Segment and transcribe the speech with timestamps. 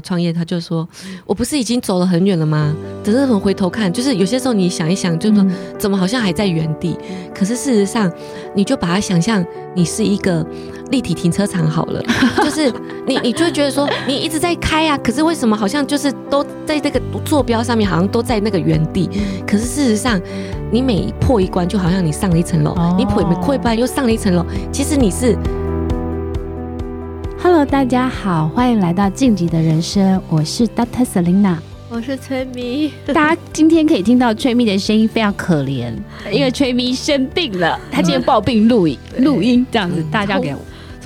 [0.00, 0.88] 友创业，他就说
[1.26, 2.74] ：“我不是已经走了很远了吗？
[3.04, 5.46] 只是很回头看，就是有些时候你想一想，就是说
[5.78, 6.96] 怎么好像还在原地？
[7.34, 8.10] 可是事实上，
[8.54, 9.44] 你就把它想象
[9.74, 10.44] 你是一个
[10.90, 12.02] 立体停车场好了，
[12.42, 12.72] 就是
[13.06, 19.08] 你你就会觉得说你一直在开啊，可是为什么好像就是都在这个坐标上面好像都在那个原地？
[19.46, 20.20] 可是事实上，
[20.72, 25.36] 你每破一关，就好像你上了一层楼，你破每破一关又上了一层楼，其实你是。”
[27.42, 31.06] Hello，大家好，欢迎来到晋级的人生，我是 Dr.
[31.06, 31.56] Selina，
[31.88, 32.92] 我是崔咪。
[33.14, 35.90] 大家今天可以听到崔咪的声音非常可怜，
[36.30, 40.60] 因为崔咪生病了，他今天抱病录音录音这样子，大家给我。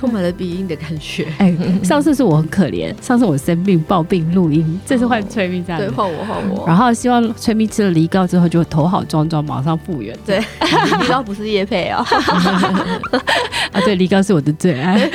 [0.05, 1.25] 充满了鼻音的感觉。
[1.39, 1.51] 哎，
[1.83, 5.81] 上次是我很可怜，上次我生病抱病录音，这次换崔咪这样。
[5.81, 6.63] 对，换我换我。
[6.67, 10.15] 然后希望崔咪吃了梨膏之后就头好壮壮，马上复原。
[10.23, 10.37] 对，
[11.01, 12.05] 梨膏不是叶配哦。
[13.73, 15.09] 啊，对，梨膏是我的最爱。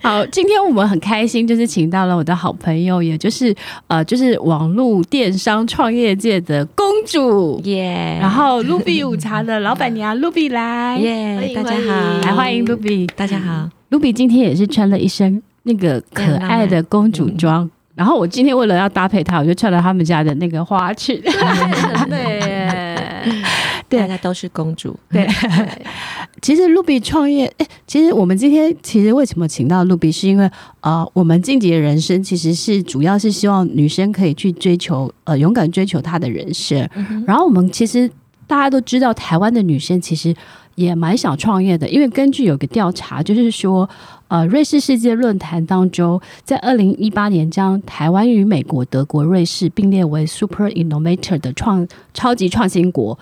[0.00, 3.54] 好，今天我们很开心，就是请到了我的好朋友，也就是
[3.88, 8.16] 呃，就是网络电商创业界的公主耶。
[8.18, 13.68] 然后露比午茶的老板娘露比来耶，大家好，来欢迎露比，大家好。
[13.90, 21.20] 露比今天也是穿了一身那个可爱的公主装，嗯、然后我今天为了要搭配她，我就穿了他们家的那个花裙。
[22.08, 22.40] 对
[23.88, 24.94] 对，大家都是公主。
[25.10, 25.26] 对，
[26.42, 30.50] 其实露比创业，哎，其实我们今天其实为什么请到露比，是因为
[30.82, 36.86] 呃，我们晋级的人生其实是主要是希望女生可以去追求呃，勇敢追求她的人生。
[36.94, 38.10] 嗯、然后我们其实
[38.46, 40.34] 大家都知道，台湾的女生其实。
[40.78, 43.88] 也蛮想创业的，因为根据有个调查，就是说，
[44.28, 51.84] 呃，瑞士世界论坛当中，在二零一八年将台湾与美国、德国、瑞士并列为 Super Innovator 的创
[52.14, 53.18] 超级创新国。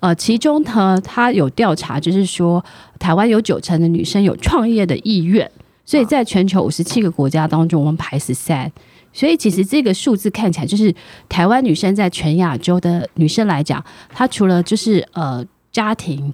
[0.00, 2.64] 呃，其中呢，他有调查，就是说，
[2.98, 5.50] 台湾有九成的女生有创业的意愿，
[5.84, 8.72] 所以在全球五十七个国家当中，我们排十三。
[9.12, 10.94] 所以其实这个数字看起来，就是
[11.28, 16.32] 台湾女生在全亚洲的女生来讲，她除了就是呃家庭。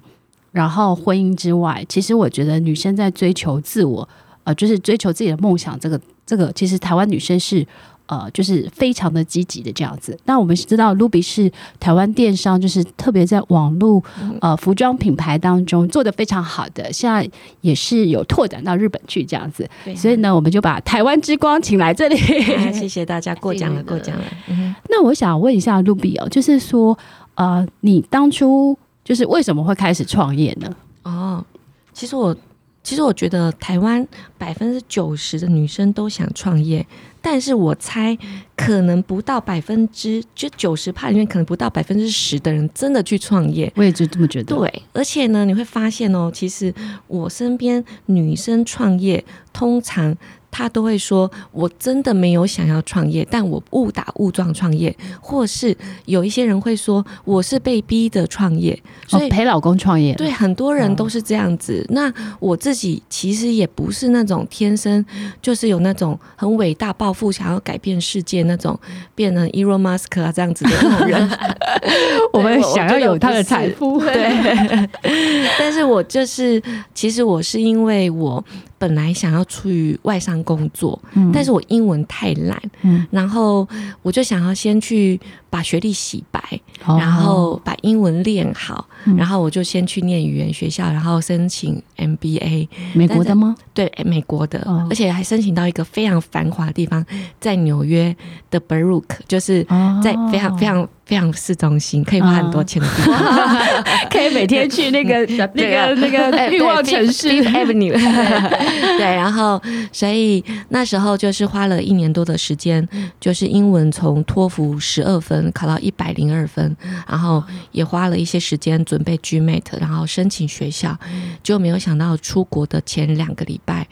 [0.51, 4.07] 然后婚姻之外，其实我觉得女生在追求自我，
[4.43, 7.65] 呃，就是追求自己的梦想，这个这个，其实台湾女生是
[8.07, 10.17] 呃，就是非常的积极的这样子。
[10.25, 11.49] 那我们知道，Ruby 是
[11.79, 14.03] 台湾电商，就是特别在网络
[14.41, 17.25] 呃服装品牌当中做的非常好的，现在
[17.61, 19.65] 也是有拓展到日本去这样子。
[19.85, 22.17] 对所以呢，我们就把台湾之光请来这里。
[22.73, 24.25] 谢谢大家，过奖了，过奖了。
[24.49, 26.97] 嗯、那我想问一下 Ruby 哦，就是说
[27.35, 28.77] 呃，你当初。
[29.11, 30.73] 就是为什么会开始创业呢？
[31.03, 31.45] 哦，
[31.91, 32.33] 其实我
[32.81, 34.07] 其实我觉得台湾
[34.37, 36.87] 百分之九十的女生都想创业，
[37.21, 38.17] 但是我猜
[38.55, 43.69] 可能不到百分之就九十趴里面可能不到百分之十的人真的去创业。
[43.75, 44.55] 我也就这么觉得。
[44.55, 46.73] 对，而且呢，你会发现哦，其实
[47.07, 50.15] 我身边女生创业通常。
[50.51, 55.75] 他都会说：“我真的没有想要创业，但我误打误撞创业，或是
[56.05, 61.81] 有一些人会说我是被逼的创业，所以、哦、陪老公创业。”对，很多人都是这样子。
[61.87, 65.03] 哦、那我自己其实也不是那种天生
[65.41, 68.77] 就是有那种很伟大抱负、想要改变世界那种
[69.15, 71.29] 变成 Elon Musk 啊这样子的那种人。
[72.33, 74.89] 我们想要有他的财富，对。
[75.57, 76.61] 但是我就是，
[76.93, 78.43] 其实我是因为我。
[78.81, 83.67] 本来想要出于外商工作，嗯、但是我英文太烂，嗯、然后
[84.01, 85.19] 我就想要先去
[85.51, 86.41] 把学历洗白，
[86.85, 92.67] 哦、然后把英文练好，嗯、然后我就先去念语言学校，然后申请 MBA。
[92.93, 93.55] 美国的吗？
[93.73, 97.05] 对，美国的，哦、而且还申请到一个非常繁华的地方，
[97.39, 98.15] 在纽约
[98.49, 99.63] 的 Baruch，就是
[100.01, 100.87] 在非常非常。
[101.03, 105.25] 非常市中心，可以花很多钱的地方，哦、 可以每天去那个
[105.55, 107.91] 那个那个欲望城市 Avenue。
[108.97, 112.87] 对，然后所以那时候就是花了一年多的时间，
[113.19, 116.75] 就是英文从托福十二分考到一百零二分，
[117.07, 117.41] 然后
[117.71, 120.99] 也花了一些时间准备 GMAT，然后申请学校，
[121.41, 123.87] 就没有想到出国的前两个礼拜，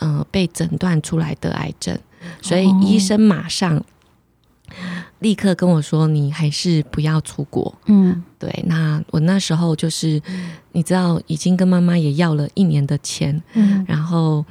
[0.00, 1.98] 嗯、呃，被诊断出来得癌症，
[2.40, 3.84] 所以医生马上。
[5.20, 8.64] 立刻跟我说：“你还是不要出国。”嗯，对。
[8.66, 10.20] 那我那时候就是，
[10.72, 14.44] 你知道，已经跟妈妈也要了一年的钱，嗯，然后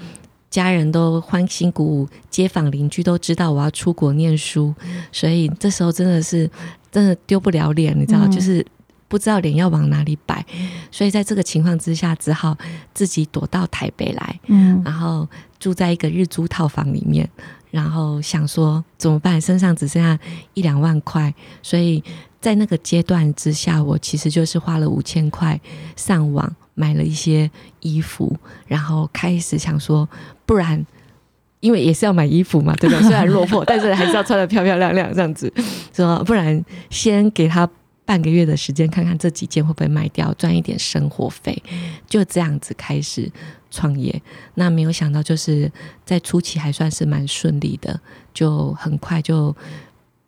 [0.57, 4.73] 家人都欢欣鼓舞，街坊邻居都知道我要出国念书，
[5.11, 6.49] 所以这时候真的是
[6.91, 8.65] 真的丢不了脸，你知道，嗯、就是
[9.07, 10.43] 不知道脸要往哪里摆，
[10.89, 12.57] 所以在这个情况之下，只好
[12.95, 17.29] 自己躲到台北来，嗯，然后住在一个日租套房里面。
[17.69, 19.39] 然后想说怎么办？
[19.39, 20.17] 身上只剩下
[20.55, 21.31] 一两万块，
[21.61, 22.01] 所以
[22.39, 25.59] 在那个阶段之下，我其实就是花了五千块
[25.97, 27.51] 上网买了一些
[27.81, 28.35] 衣服，
[28.67, 30.07] 然后开始想说，
[30.47, 30.83] 不然
[31.59, 33.03] 因为也是要买衣服嘛，对不对？
[33.05, 35.51] 虽然落魄，但是还是要穿的漂漂亮亮这样子，
[35.93, 37.69] 说不然先给他
[38.05, 41.61] 半个月的时间，看看这几件会不会卖掉，赚一点生活费，
[42.07, 43.29] 就这样子开始
[43.69, 44.21] 创业。
[44.53, 45.69] 那没有想到，就是
[46.05, 47.99] 在初期还算是蛮顺利的，
[48.33, 49.53] 就很快就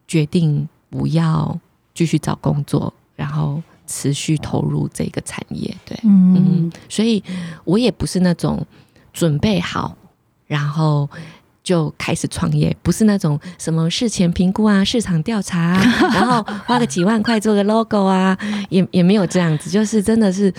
[0.07, 1.57] 决定不要
[1.94, 5.74] 继续找工作，然后持续投入这个产业。
[5.86, 7.24] 对，嗯，嗯，所以
[7.63, 8.65] 我也不是那种
[9.13, 9.95] 准备好。
[10.50, 11.07] 然后
[11.63, 15.81] 就开始创业，不是那种什么事前评估啊、市场调查啊，
[16.12, 18.36] 然后花个几万块做个 logo 啊，
[18.69, 20.51] 也也没有这样子，就是真的是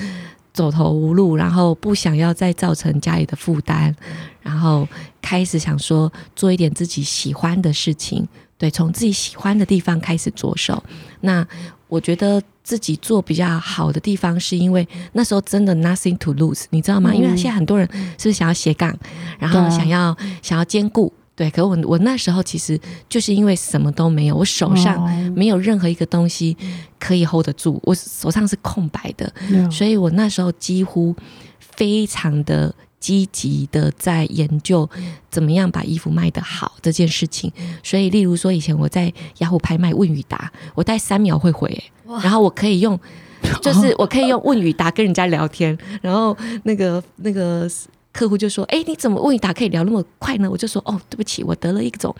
[0.52, 3.92] 走投无路，然后不想要再造成家里的负担，
[4.40, 4.86] 然后
[5.20, 10.80] 开始想说做一点自己喜欢的事情，对，从自己喜欢的地方开始着手。
[11.22, 11.44] 那
[11.90, 12.42] 我觉得。
[12.62, 17.10] 自己做比较好的地方，是因为那时候真的 nothing to lose，你知道吗？
[17.10, 18.96] 嗯、因为现在很多人是不是想要斜杠，
[19.40, 21.50] 然后想要想要兼顾，对。
[21.50, 22.78] 可我我那时候其实
[23.08, 25.02] 就是因为什么都没有，我手上
[25.34, 26.56] 没有任何一个东西
[27.00, 29.32] 可以 hold 得住，我手上是空白的，
[29.68, 31.16] 所以我那时候几乎
[31.58, 32.72] 非常的。
[33.00, 34.88] 积极的在研究
[35.30, 37.50] 怎么样把衣服卖得好这件事情，
[37.82, 41.84] 所以例如说以前我在雅虎拍卖问与答，我大概三秒会回、欸，
[42.22, 42.98] 然后我可以用，
[43.62, 47.68] 就是我可以用问与答跟人家聊天，然后那个那个
[48.12, 52.14] 客户就说：“哎，你怎么问与答可以聊那么快呢？”我就说：“哦，对不起，我得了一种。”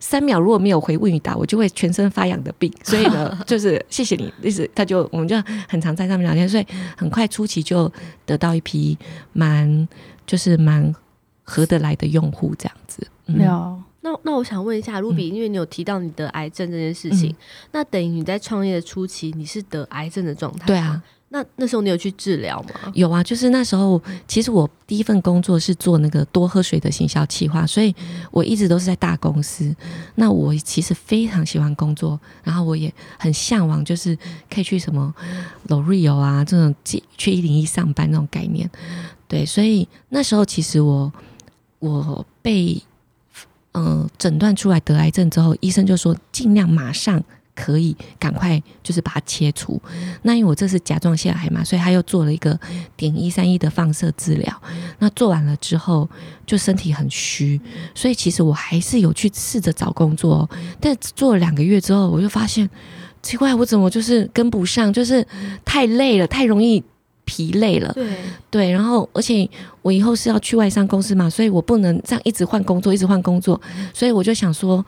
[0.00, 2.70] 三秒如果没有回问与答，我就会全身发痒的病。
[2.84, 5.34] 所以呢，就是谢谢你，意思他就我们就
[5.66, 7.90] 很常在上面聊天，所以很快初期就
[8.26, 8.98] 得到一批
[9.32, 9.88] 蛮
[10.26, 10.94] 就是蛮
[11.42, 13.06] 合得来的用户这样子。
[13.26, 17.36] 没、嗯、有，那那我想问一下，Ruby，因为你有提到你得癌症这件事情，嗯、
[17.72, 20.66] 那等于你在创业的初期你是得癌症的状态？
[20.66, 21.02] 对啊。
[21.30, 22.92] 那那时候你有去治疗吗？
[22.94, 27.92] 有啊，就是那时候，其实我第一份工作是做那个多喝水的行销企划，所以
[28.30, 29.74] 我一直都是在大公司。
[30.14, 34.16] 那我其实非常喜欢工作，然后我也很向往，就是
[34.48, 35.12] 可以去什么
[35.66, 38.70] L'Oreal 啊这种去一零一上班那种概念。
[39.34, 41.12] 对，所以那时候其实我
[41.80, 42.80] 我被
[43.72, 47.20] 嗯诊断出来得癌症之后，医生就说尽量马上。
[47.56, 49.80] 可以赶快就是把它切除。
[50.22, 52.58] 那因为我这是甲状腺癌嘛，所以他又做了一个
[52.96, 54.62] 碘一三一的放射治疗。
[54.98, 56.10] 那做完了之后，
[56.44, 57.60] 就身体很虚，
[57.94, 60.50] 所以其实我还是有去试着找工作。
[60.80, 62.68] 但做了两个月之后，我就发现
[63.22, 65.24] 奇怪，我怎么就是跟不上，就是
[65.64, 66.82] 太累了，太容易
[67.24, 67.92] 疲累了。
[67.92, 68.16] 对
[68.50, 69.48] 对，然后而且
[69.82, 73.60] 我以后是要去外商公司嘛，所以我不能这样一直换工作，一直换工作。
[73.92, 74.84] 所以我就想说，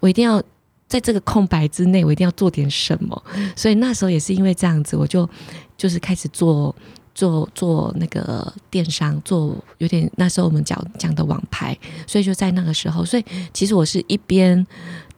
[0.00, 0.42] 我一定要。
[0.88, 3.22] 在这个空白之内，我一定要做点什么。
[3.54, 5.28] 所以那时候也是因为这样子，我就
[5.76, 6.74] 就是开始做
[7.14, 11.76] 做做那个电商，做有点那时候我们讲讲的网拍。
[12.06, 14.66] 所以就在那个时候，所以其实我是一边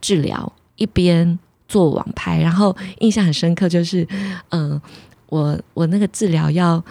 [0.01, 1.39] 治疗一边
[1.69, 4.03] 做网拍，然后印象很深刻，就是
[4.49, 4.83] 嗯、呃，
[5.31, 6.85] 我我那个治疗要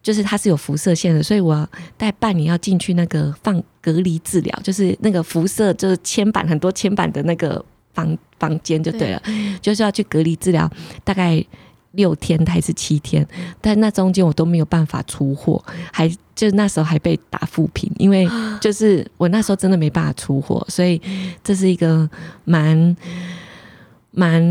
[0.00, 7.64] 就是它是有辐射线的，所以我待半年要进去那个放隔离治疗，就是那个辐射就是铅板很多铅板的那个。
[7.96, 10.70] 房房间就对了，对，就是要去隔离治疗，
[11.02, 11.42] 大概
[11.92, 13.26] 六天还是七天，
[13.58, 18.28] 但那中间我都没有办法出货，还就那时候还被打负评，因为
[18.60, 21.00] 就是我那时候真的没办法出货，所以
[21.42, 22.06] 这是一个
[22.44, 22.94] 蛮
[24.10, 24.42] 蛮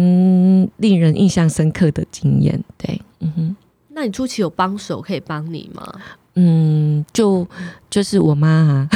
[0.78, 2.60] 令人印象深刻的经验。
[2.80, 3.56] 对，嗯哼，
[3.90, 5.94] 那你初期有帮手可以帮你吗？
[6.38, 7.48] 嗯，就
[7.90, 8.90] 就是我妈啊，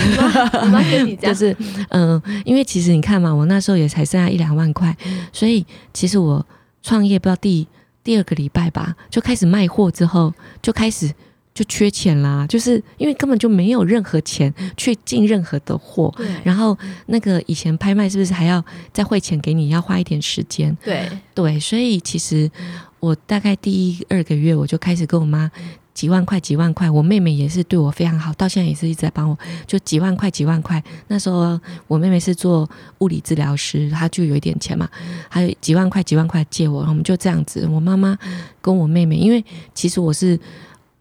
[0.61, 1.55] 我妈跟你讲， 就是
[1.89, 4.95] 嗯，因为其实你看嘛，我那时候也才剩下一两万块，
[5.31, 6.45] 所以其实我
[6.83, 7.65] 创业不知道第
[8.03, 11.09] 第二个礼拜吧，就开始卖货之后，就开始
[11.53, 20.75] 就缺钱啦，就是因为根本就没有任何钱去进任何的货，然后那个以前拍卖是不是还要再汇钱给你，要花一点时间？
[20.83, 21.09] 对。
[21.33, 22.51] 对，所以其实
[22.99, 25.51] 我大概第一二个月我就开始跟我妈。
[25.91, 29.37] 几万块，几万块，我妹妹也是对我非常好，到现在也是一直在帮我，
[29.67, 30.81] 就几万块，几万块。
[31.09, 34.87] 那时候我妹妹是做物理治疗师，她就有一点钱嘛，
[35.27, 37.67] 还有几万块，几万块借我，我们就这样子。
[37.67, 38.17] 我妈妈
[38.61, 40.39] 跟我妹妹，因为其实我是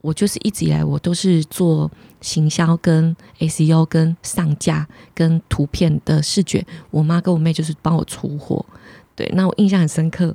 [0.01, 1.89] 我就是一直以来我都是做
[2.21, 8.67] 行销跟 SEO 跟上架跟图片的视觉，我妈跟我妹就是帮我出货。
[9.15, 10.35] 对，那我印象很深刻。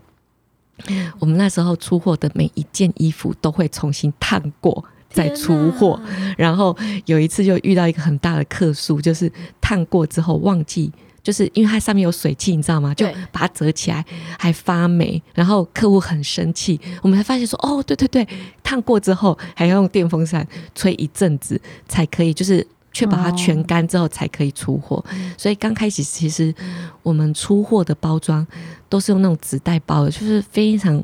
[1.19, 6.01] 我们那时候出货的每一件衣服都会重新烫过再出货，
[6.37, 6.75] 然后
[7.05, 12.93] 有一次就遇到一个很大的客诉，就是烫过之后忘记，就是因为它上面有水汽，你知道吗？
[12.95, 14.03] 就把它折起来
[14.39, 16.81] 还发霉，然后客户很生气。
[17.03, 18.27] 我们才发现说，哦，对对对，
[18.63, 25.03] 烫过之后还要用电风扇吹一阵子才可以，就是确保它全干之后才可以出货。
[25.37, 26.53] 所以刚开始其实
[27.01, 28.47] 我们出货的包装
[28.87, 31.03] 都是用那种纸袋包的，就是非常。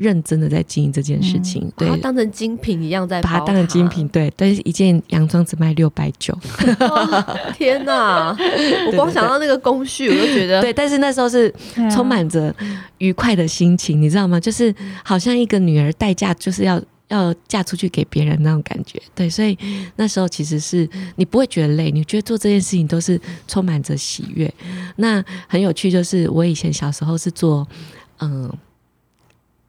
[0.00, 4.32] 认真的在经营这件事情，嗯、对，把它当成精品一样在，把它当成精品，对。
[4.36, 6.32] 但是一件洋装只卖六百九，
[7.56, 8.28] 天哪！
[8.86, 10.72] 我光想到那个工序，我就觉得对。
[10.72, 11.52] 但是那时候是
[11.90, 12.54] 充满着
[12.98, 14.38] 愉快的心情，你知道吗？
[14.38, 19.28] 就是好像一个女儿待嫁，就是要要嫁出去给别人那种感觉，对。
[19.28, 19.56] 所以
[19.96, 24.52] 那时候其实是你不会觉得累，你觉得做这件事情都是充满着喜悦。
[24.96, 27.66] 那很有趣，就是我以前小时候是做
[28.20, 28.50] 嗯。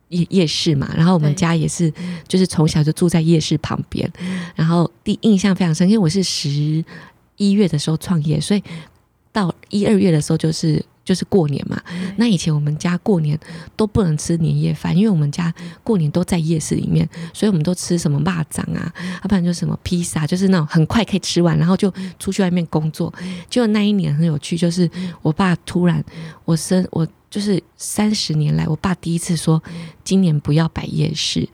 [0.09, 1.93] 夜夜市嘛，然后我们家也是，
[2.27, 4.11] 就是从小就住在夜市旁边，
[4.55, 6.83] 然后第印象非常深，因为我是十
[7.37, 8.63] 一月的时候创业，所以
[9.31, 11.81] 到一二月的时候就是就是过年嘛。
[12.17, 13.35] 那以前我们家过年
[13.75, 15.51] 都不能吃年夜饭，因为我们家
[15.83, 23.11] 过年都在夜市里面，所以我们都吃什么蚂蚱啊，要不然就什么披萨，就是那种很快可以吃完，然后就出去外面工作。
[23.49, 24.87] 就那一年很有趣，就是
[25.23, 26.03] 我爸突然
[26.45, 27.07] 我生我。
[27.31, 29.61] 就是三十年来，我爸第一次说
[30.03, 31.47] 今年不要摆夜市，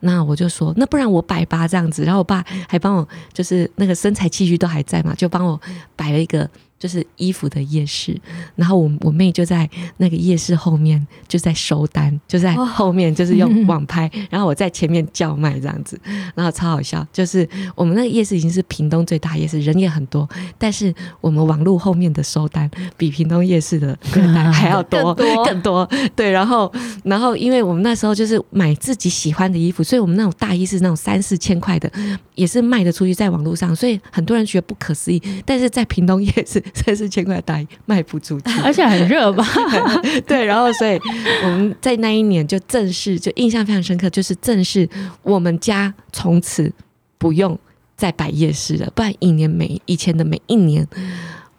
[0.00, 5.60] 那我就说那不然我摆吧这样子，然后我爸还帮我，就是那个身材器具都还在嘛，就帮我
[5.94, 6.48] 摆了一个。
[6.82, 8.20] 就是衣服的夜市，
[8.56, 15.96] 然后我我妹就在那个夜市后面就在收单，就在后面就是用网拍， 然后我在前面叫卖这样子，
[16.34, 17.06] 然后超好笑。
[17.12, 25.90] 就是我们那个夜市已经是屏东最大夜市，人也很多，但是我们网路后面的收单比屏东夜市的客单还要多 更多，更多。
[26.16, 26.72] 对，然后
[27.04, 31.88] 然后因为我们那时候就是买自己喜欢的衣服，所以我们那种大衣是那种三四千块的，
[32.34, 35.22] 也是卖得出去在网络上，所以很多人觉得不可思议。
[35.46, 36.60] 但是在屏东夜市。
[36.74, 39.46] 三四千块大衣卖不出去， 而且很热吧？
[40.26, 40.98] 对，然后所以
[41.44, 44.88] 我们在那一年就正式就印象非常深刻，就是正式
[45.22, 46.72] 我们家从此
[47.18, 47.58] 不用
[47.96, 48.90] 再摆夜市了。
[48.94, 50.86] 不然一年每以前的每一年，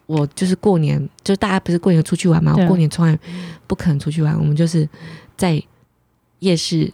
[0.06, 2.56] 我就是过年，就大家不是过年出去玩嘛？
[2.58, 3.18] 我过年从来
[3.68, 4.88] 不可能出去玩，我们就是
[5.38, 5.62] 在
[6.40, 6.92] 夜市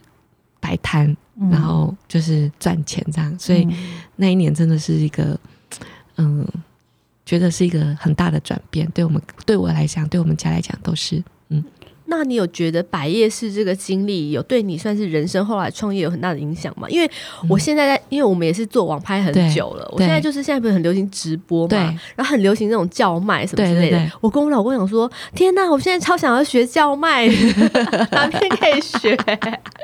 [0.60, 1.16] 摆摊，
[1.50, 3.38] 然后就是赚钱这样。
[3.38, 3.66] 所以
[4.16, 5.38] 那一年真的是一个
[6.16, 6.46] 嗯。
[7.30, 11.62] 觉得是一个很大的转变，对我们、对我来讲、对我们家来讲都是，嗯。
[12.10, 16.88] 那你有觉得百叶市这个经历有对你算是人生后来创业有很大的影响吗？
[16.90, 17.08] 因为
[17.48, 21.76] 我现在在，因为我们也是做网拍很久了，我现在就是现在不是很流行直播嘛，
[22.16, 24.10] 然后很流行那种叫卖什么之类的。
[24.20, 27.28] 我跟我老公讲说：“天哪，我现在超想要学叫卖，
[28.10, 29.16] 哪边可以学？”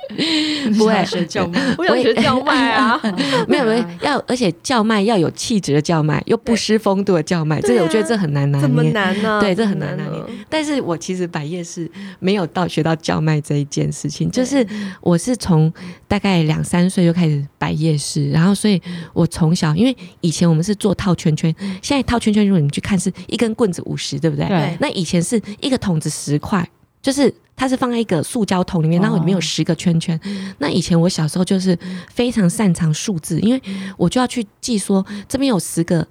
[0.77, 3.01] 不会学叫卖， 我想学叫卖啊！
[3.47, 9.39] 没有没有，要而且叫卖要有气质的叫卖，又不失风度的叫卖，这个我觉得这很难拿捏，怎么难呢？
[9.41, 10.23] 对，这很难拿捏。
[10.49, 11.91] 但是我其实百叶市。
[12.19, 14.67] 没有到学到叫卖这一件事情，就是
[15.01, 15.73] 我是从
[16.09, 18.81] 大概两三岁就开始摆夜市，然后所以
[19.13, 24.47] 我从小，因为以前我们是做套圈圈，现在套圈圈如果你去看是一根棍子五十，对不对？
[24.49, 24.77] 对。
[24.81, 26.69] 那以前是一个桶子十块，
[27.03, 30.19] 就是它是放在一个塑胶桶里面，然后里面有十个圈圈。
[30.59, 33.63] 那以前我小时候就是非常擅长数字，因为
[33.97, 36.07] 我就要去记说这边有十个。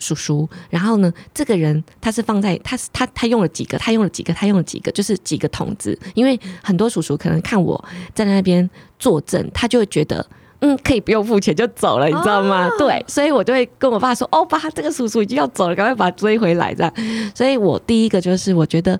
[0.00, 5.96] 叔叔，然后呢，这个人他是放在他他他用了几个，他用了几个，他用了几个，就是几个桶子。
[6.14, 10.26] 因为很多叔叔可能看我在那边坐镇，他就会觉得
[10.60, 12.66] 嗯，可以不用付钱就走了，你知道吗？
[12.66, 16.92] 哦、对，所以我就会跟我爸说：“哦，爸，这个叔叔已经要走了，赶快把他追回来。”这样。
[17.34, 18.98] 所以我第一个就是我觉得，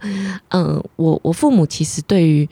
[0.50, 2.48] 嗯，我我父母其实对于，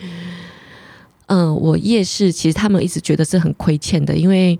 [1.27, 4.59] 嗯，我夜市其实他们一直觉得是很亏欠的，因为。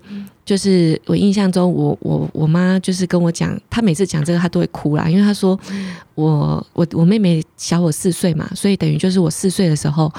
[0.49, 5.55] 就是我印象中我，我我妈就是跟我讲，她每次讲这个，她都会哭啦，因为她说
[6.15, 10.11] 我我我妹妹小我四岁嘛，所以等于就是我四岁的时候，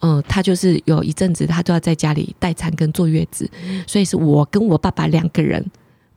[0.00, 3.46] 嗯、她就是有一阵子她都要在家里待产跟坐月子，
[3.86, 5.62] 所以是我跟我爸爸两个人。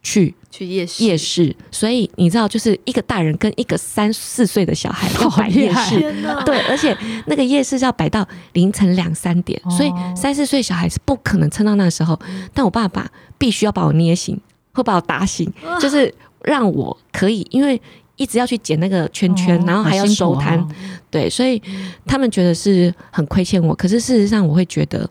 [0.02, 1.04] 去去夜市。
[1.04, 6.00] 夜市，所以你知道，就是一个大人跟一个三四岁的小孩 要摆夜市，
[6.46, 6.96] 对，而且
[7.28, 12.20] 那个夜市要摆到凌晨两三点，所以三四岁小孩是不可能撑到那个时候。
[12.54, 14.40] 但我爸爸必须要把我捏醒，
[14.74, 16.14] 会把我打醒，就是
[16.44, 17.82] 让我可以，因为
[18.16, 20.66] 一直要去捡那个圈圈，然后还要收摊，
[21.12, 21.62] 对，所以
[22.06, 23.76] 他们觉得是很亏欠我。
[23.76, 25.10] 可是事实上，我会觉得，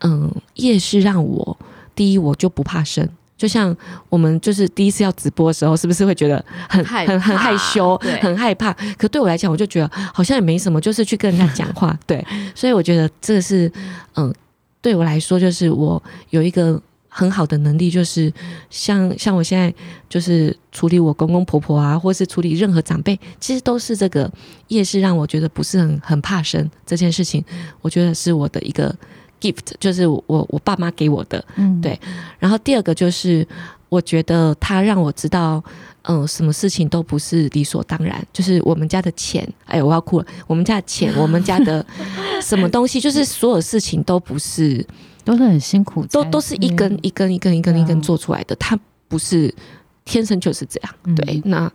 [0.00, 1.56] 嗯，夜市让我
[1.94, 3.08] 第一，我就不怕生。
[3.36, 3.76] 就像
[4.08, 8.72] 我们就是第一次要直播的时候，是不是会觉得很很很害羞，很害怕？
[8.96, 11.98] 可对我来讲，我就觉得好像也没什么，就是去跟人家讲话。
[12.06, 12.24] 对，
[12.54, 13.70] 所以我觉得这个是
[14.14, 14.32] 嗯，
[14.80, 16.00] 对我来说，就是我
[16.30, 18.32] 有一个很好的能力，就是
[18.70, 19.74] 像像我现在
[20.08, 24.30] 就是处理我公公婆婆啊，或是处理任何长辈，其实都是这个
[24.68, 27.44] 夜市让我觉得不是很很怕生这件事情。
[27.82, 28.94] 我觉得是我的一个。
[29.44, 32.00] Gift 就是我我爸妈给我的，嗯，对。
[32.38, 33.46] 然后第二个就是
[33.90, 35.62] 我觉得他让我知道，
[36.02, 38.26] 嗯、呃，什么事情都不是理所当然。
[38.32, 40.26] 就是我们家的钱，哎，我要哭了。
[40.46, 41.84] 我们家的钱，我们家的
[42.40, 44.84] 什么东西，就是所有事情都不是，
[45.24, 48.56] 都是很辛苦，都都是一根一根一根一根一根做出来的。
[48.56, 49.54] 它不是
[50.04, 51.14] 天生就是这样。
[51.14, 51.70] 对，那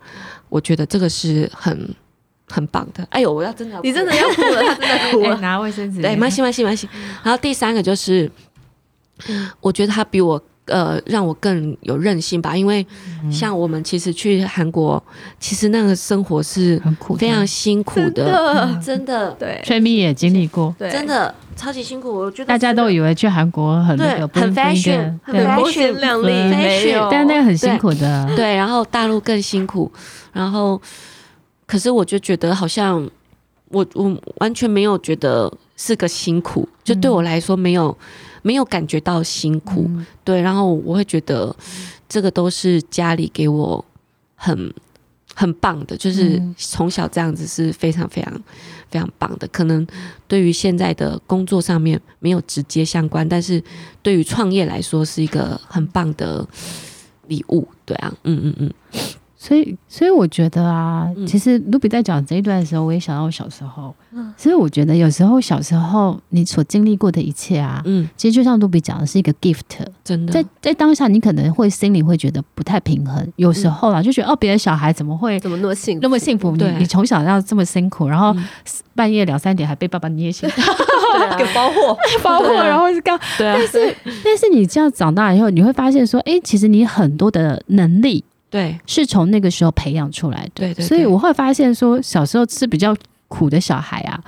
[0.49, 1.95] 我觉得这个是很
[2.49, 3.05] 很棒的。
[3.11, 6.01] 哎呦，我要真的要，你真的要哭了，他真的哭了， 拿卫生纸。
[6.01, 6.89] 对，没关系，没关系，没关系。
[7.23, 8.29] 然后第三个就是，
[9.61, 10.41] 我觉得他比我。
[10.71, 12.85] 呃，让我更有韧性吧，因为
[13.31, 15.03] 像我们其实去韩国，
[15.39, 19.59] 其实那个生活是很苦，非常辛苦的，真的，真的对。
[19.65, 22.13] 崔咪也经历过，对，真的超级辛苦。
[22.13, 28.31] 我觉得大家都以为去韩国很那个很 fashion，很光鲜亮丽，没有，但那个很辛苦的。
[28.35, 29.91] 对，然后大陆更辛苦，
[30.31, 30.79] 然后
[31.69, 33.07] 可是我就觉得好像
[33.69, 37.95] 我我完全没有觉得是个辛苦，就对我来说没有。
[38.41, 41.53] 没有感觉到辛苦，嗯、对，然后我会觉得
[42.07, 43.83] 这个都是家里给我
[44.33, 44.73] 很
[45.35, 48.33] 很棒的，就是从小这样子是非常非常
[48.89, 49.47] 非常棒的。
[49.49, 49.85] 可能
[50.25, 53.61] 对于现在的工作上面没有直接相关，但是
[54.01, 56.47] 对于创业来说是一个很棒的
[57.27, 58.73] 礼物，对啊，嗯嗯嗯。
[59.41, 63.95] 所以，所以我觉得啊，其实卢比在讲这一段的时候，我也想到我小时候。
[64.11, 69.63] 嗯，所以我觉得有时候小时候你所经历过的一切啊，嗯，其实就像卢比讲的是一个 gift，
[70.03, 76.51] 真的，在在当下你可能会心里会觉得不太平衡，有时候啊就觉得哦，别的小孩怎么会怎么那么幸那么幸福？
[76.57, 78.35] 你你从小要这么辛苦，然后
[78.93, 80.49] 半夜两三点还被爸爸捏醒，
[81.37, 81.97] 给包货。
[82.21, 88.25] 包货，然后是刚，但是 但是你这样长大以后，你会发现说，哎，其实你很多的能力。
[88.49, 90.51] 对，是从那个时候培养出来的。
[90.55, 92.95] 对，对对，所以我会发现说，小时候吃比较
[93.27, 94.19] 苦的小孩啊，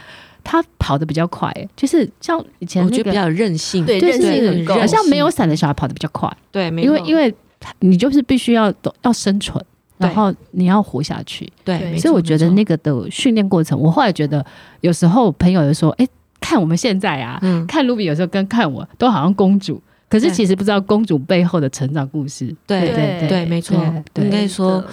[0.43, 4.75] 他跑得比较快，就是像以前那个比较任性，对，任性很高。
[4.75, 7.33] 好像没有伞的小孩跑得比较快，对，因为因为
[7.79, 9.63] 你就是必须要要生存，
[9.97, 11.51] 然后你要活下去。
[11.63, 14.45] 对，所以我觉得那个的训练过程，我后来觉得
[14.81, 16.07] 有时候朋友就说，哎，
[16.39, 19.81] 看我们现在啊，看卢比有时候跟看我都好像公主。
[20.11, 22.53] 可是其实不知道公主背后的成长故事。
[22.67, 23.81] 对对对，对，没错。
[24.15, 24.83] 应该说，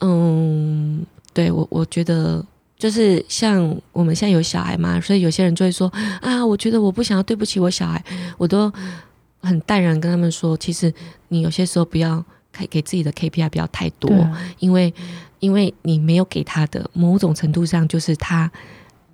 [0.00, 1.02] 嗯，
[1.32, 2.44] 对我我觉得
[2.76, 8.04] 就是像我们现在有小孩嘛，所以有些人就会说啊，我觉得我不想要对不起我小孩，
[8.36, 8.70] 我都
[9.40, 10.92] 很淡然跟他们说，其实
[11.28, 14.10] 你有些时候不要给给自己的 KPI 不要太多，
[14.58, 14.92] 因为
[15.40, 18.52] 因为你没有给他的某种程度上就是他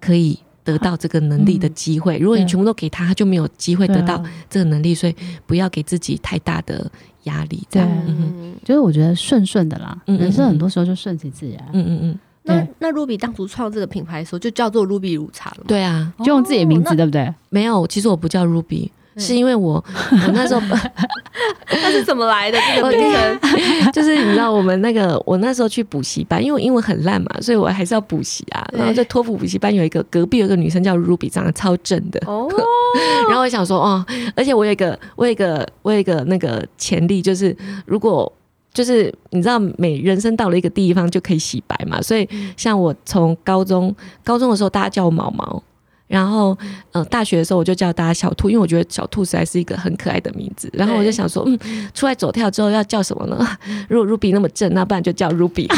[0.01, 0.37] 可以。
[0.64, 4.94] 得到这个能力的机会，如果你全部都给他，他就没有机会得到这个能力。
[4.94, 5.14] 所以
[5.46, 6.90] 不要给自己太大的
[7.25, 7.66] 压力。
[7.70, 11.59] 这样，嗯就是我觉得顺顺的啦，人生很多时候就顺其自然。
[11.73, 12.18] 嗯嗯嗯。
[12.42, 15.64] 那那 Ruby 当初创这个品牌的时候，就叫做 Ruby 乳茶了？
[15.66, 17.33] 对啊，就用自己的名字，对不对？
[17.51, 18.90] 没有，其实我不叫 Ruby。
[19.20, 20.61] 是因为我我那时候
[21.70, 23.92] 那是怎么来的这个 名称？
[23.92, 28.66] 就是你知道我们那个我那时候去补习班，因为我英文很烂嘛，所以我还是要补习啊。
[28.72, 32.20] 然后在托福补习班有一个隔壁有一个女生叫 Ruby，长得超正的。
[32.26, 32.48] 哦，
[33.28, 34.04] 然后我想说哦，
[34.35, 37.56] 而且我有一个我有一个我有一个那个潜力，就是
[37.87, 38.30] 如果
[38.72, 45.62] 就是你知道每人生到了一个地方就可以洗白嘛，所以像我从高中高中的时候，大家叫我毛毛。
[46.11, 46.59] 然后，
[46.90, 50.68] 呃，大学的时候我就叫大家小兔，因为我觉得小兔实在是一个很可爱的名字。
[50.73, 53.46] 然后我就想说，嗯，出来走跳之后要叫什么呢？
[53.88, 55.68] 如果 Ruby 那么正，那不然就叫 Ruby。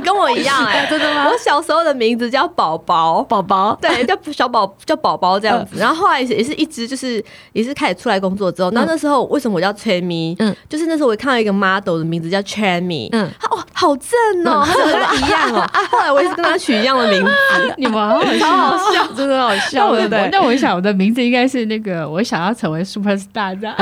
[0.00, 1.28] 跟我一样哎、欸， 真的吗？
[1.28, 5.78] 我小时候的名字叫宝宝，宝宝，对，叫小宝，叫宝宝这样子。
[5.78, 10.36] 然后后来也是一直就是也是开始出来工作之后，然后那时候为什么我叫崔咪？
[10.38, 14.08] 嗯，就是那时候我看到一个 model 的名字叫 Cherry，嗯，他哇，好正
[14.46, 15.66] 哦，他跟他 一样哦。
[15.90, 17.32] 后来我也是跟他取一样的名字，
[17.76, 20.28] 你们好好笑，真的好笑，对不对？
[20.30, 23.74] 那我想我的名字应该是那个，我想要成为 super star 这样。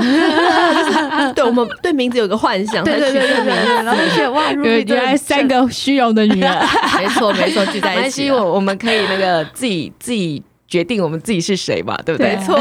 [1.34, 3.84] 对，我们对名字有个幻想，对对对对对。
[3.84, 6.50] 然后就哇，原来三个虚荣的女人，
[6.98, 8.30] 没错没错，聚在一起。
[8.30, 12.36] 我我们可以那个自己自己决定我们自己是谁嘛，对不对？
[12.36, 12.56] 没错。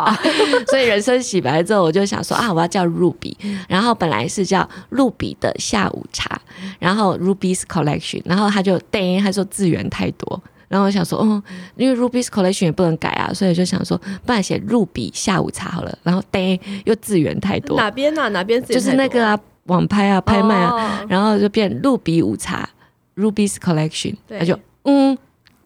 [0.70, 3.34] 所以人生洗白之后，我就想说啊，我要叫 Ruby，
[3.68, 6.40] 然后本来是叫露比的下午茶，
[6.78, 10.42] 然后 Ruby's Collection，然后他就对，他说字源太多。
[10.66, 11.40] 然后我想说，哦，
[11.76, 15.98] 因为 Ruby's Collection 也不能改啊，所以就想说，不然写露比下午茶好了。
[16.02, 18.28] 然后，对，又字源太多，哪边啊？
[18.30, 22.68] 哪边就是那个啊，网拍啊，拍卖啊，然后就变露比午茶
[23.16, 25.16] ，Ruby's Collection，他就嗯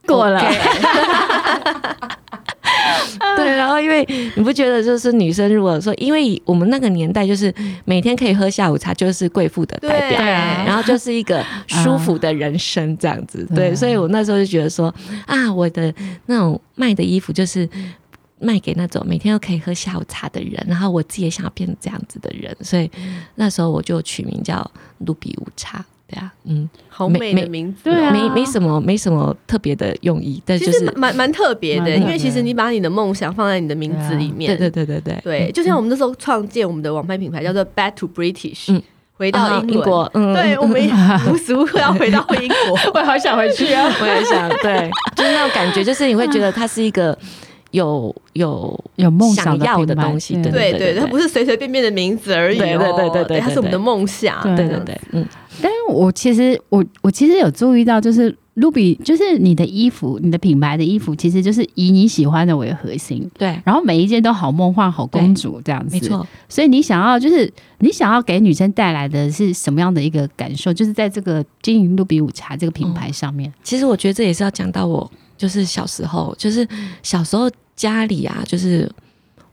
[0.07, 0.41] 过了。
[3.37, 4.05] 对，然后因为
[4.37, 7.53] 你不觉得就是女生如果说，因为我们那个年代就是
[7.85, 14.93] 每天可以喝下午茶，就是贵妇的代表，然后就是一个舒服的人生这样子，对，所以我那时候就觉得说
[15.27, 15.93] 啊，我的
[16.27, 17.69] 那种卖的衣服就是
[18.41, 22.91] 卖给那种每天都可以喝下午茶的人，然后我自己也想要变成这样子的人，所以
[23.35, 25.85] 那时候我就取名叫露比无差。
[26.11, 38.83] 对啊，嗯，好美的名字，对啊，没没什么没什么特别的用意，但就是蛮蛮特别的，因为其实你把你的梦想放在你的名字里面，对对对对对，对，就像我们那时候创建我们的网拍品牌叫做 Back to British，嗯，
[39.19, 40.81] 回到英国，嗯，对，我们
[41.31, 47.17] 无时无刻要回到英国， 我好想回去啊， 我也想，对，就是那种感觉，就是你会觉得它是一个。
[47.71, 55.27] 有有有梦想要的东西，对对对，它不是随随便便的名字而已，对对对对，它是我们的梦想，对对对，嗯。
[55.61, 63.61] 但是我其实我我其实有注意到，就是 Ruby，就是你的衣服，你的品牌的衣服，其实就是以你喜欢的为核心，对。
[63.65, 66.25] 然后每一件都好梦幻、好公主这样子，没错。
[66.49, 70.73] 所以你想要，就是你想要给女生带来的是什么样的一个感受？
[70.73, 75.11] 就是在这个经营露比午茶这个品牌上面，其实我觉得这也是要讲到我。
[75.39, 76.69] 就是小时候，就是
[77.03, 78.91] 小时候家里啊，就是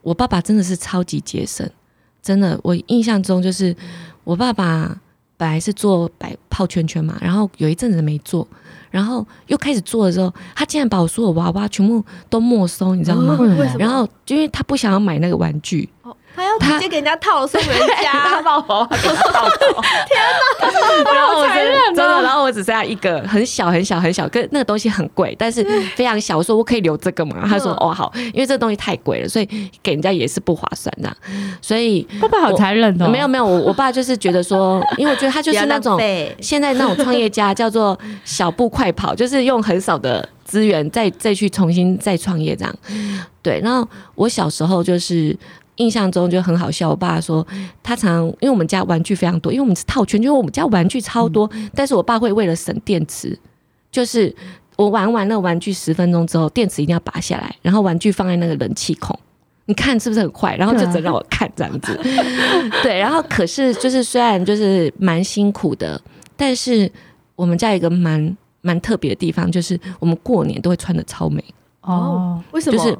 [0.02, 1.66] 我爸爸真的是超级节省，
[2.20, 2.60] 真的。
[2.62, 3.74] 我印象中就是
[4.24, 4.94] 我爸爸
[5.38, 8.46] 本来是做摆泡圈圈嘛，然后有一阵子没做，
[8.90, 13.38] 然后又开始做的时候，他竟然把我所有娃娃全部都没收，你知道吗？
[13.78, 15.88] 然后因为他不想要买那个玩具。
[16.36, 17.70] 他要直接给人家套了送人
[18.02, 19.00] 家，抱宝宝，天
[20.60, 21.12] 哪！
[21.14, 26.36] 然后我真的，真的，然后我只剩下一个很小很小很小，跟那个东西很贵，但是非常小。
[26.36, 27.46] 我说我可以留这个吗？
[27.48, 29.46] 他说哦好，因为这个东西太贵了，所以
[29.82, 31.16] 给人家也是不划算的。
[31.62, 33.08] 所以爸爸好残忍哦。
[33.08, 35.98] 没有没有，我我爸就是觉得说，因为我觉得他就是那种
[36.40, 42.74] 现在那种创业家，叫做小步快跑，就是用很少的资源再再去重新再创业这样。
[43.40, 45.34] 对，然后我小时候就是。
[45.76, 47.46] 印象中就很好笑，我爸说
[47.82, 53.38] 他常因为我们家玩具非常多，因为我们是套圈，就是我们家玩具超多，但是我爸会为了省电池，
[53.92, 54.34] 就是
[54.76, 59.18] 我玩完那个玩具十分钟之后，电池一定要拔下来，然后玩具放在那个冷气孔，
[59.66, 60.56] 你看是不是很快？
[60.56, 61.98] 然后就只让我看这样子，
[62.82, 66.00] 对，然后可是就是虽然就是蛮辛苦的，
[66.36, 66.90] 但是
[67.34, 71.44] 我们家有一个蛮蛮特别的地方，就是我们过年都会穿的超美
[71.82, 72.78] 哦，为什么？
[72.78, 72.98] 就是。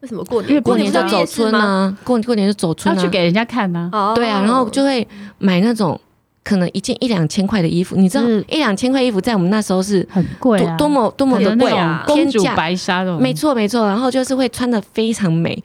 [0.00, 0.50] 为什么过年？
[0.50, 3.90] 因为过年就走村啊，过过年就走村啊，去给人家看呢。
[4.14, 5.06] 对啊，然后就会
[5.38, 6.00] 买那种
[6.44, 13.84] 可能一件一两千块的衣服，你知道一两千块衣服在我们那时候是很贵啊，多么多么的贵啊，公主白纱的，没错没错。
[13.86, 15.60] 然后就是会穿的非常美。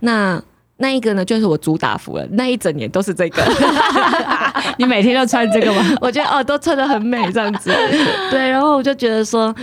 [0.00, 0.40] 那
[0.76, 3.42] 那一个呢，就是我主打服了，那一整年都是这个。
[4.76, 5.82] 你每天都穿这个吗？
[6.00, 7.72] 我觉得哦，都穿的很美这样子。
[8.30, 9.54] 对，然后我就觉得说。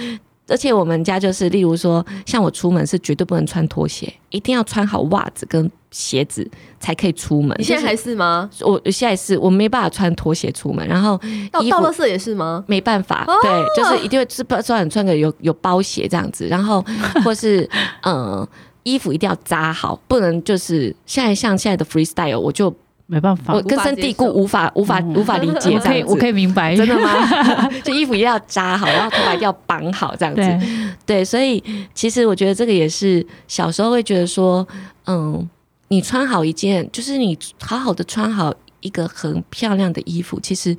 [0.47, 6.47] 而且我们家就是，例如说，像我出门是绝对不能穿拖鞋，一定要穿好袜子跟鞋子
[6.79, 7.55] 才可以出门。
[7.58, 8.49] 你现在还是吗？
[8.62, 11.19] 我现在是我没办法穿拖鞋出门，然后
[11.51, 12.63] 到到乐色也是吗？
[12.67, 16.84] 没办法，对，就是一定会是不穿穿个有有包鞋这样子，然后
[17.23, 17.67] 或是
[18.03, 18.47] 嗯，
[18.84, 22.73] 衣服一定要扎好，不能就是现在像现在的 freestyle，我就。
[23.08, 25.78] 没办法，我根深蒂固，无法无法无法理解。
[25.80, 27.30] 可以，我可以明白，真的吗？
[27.86, 30.41] 就衣服一定要扎好，然后头发一定要绑好，这样子。
[30.41, 30.60] 对，
[31.06, 31.63] 对，所以
[31.94, 34.68] 其实我觉得这个也是小时候会觉得说，
[35.06, 35.48] 嗯，
[35.89, 40.76] 你穿好一件，就是你好好的穿好一个很漂亮的衣服，其实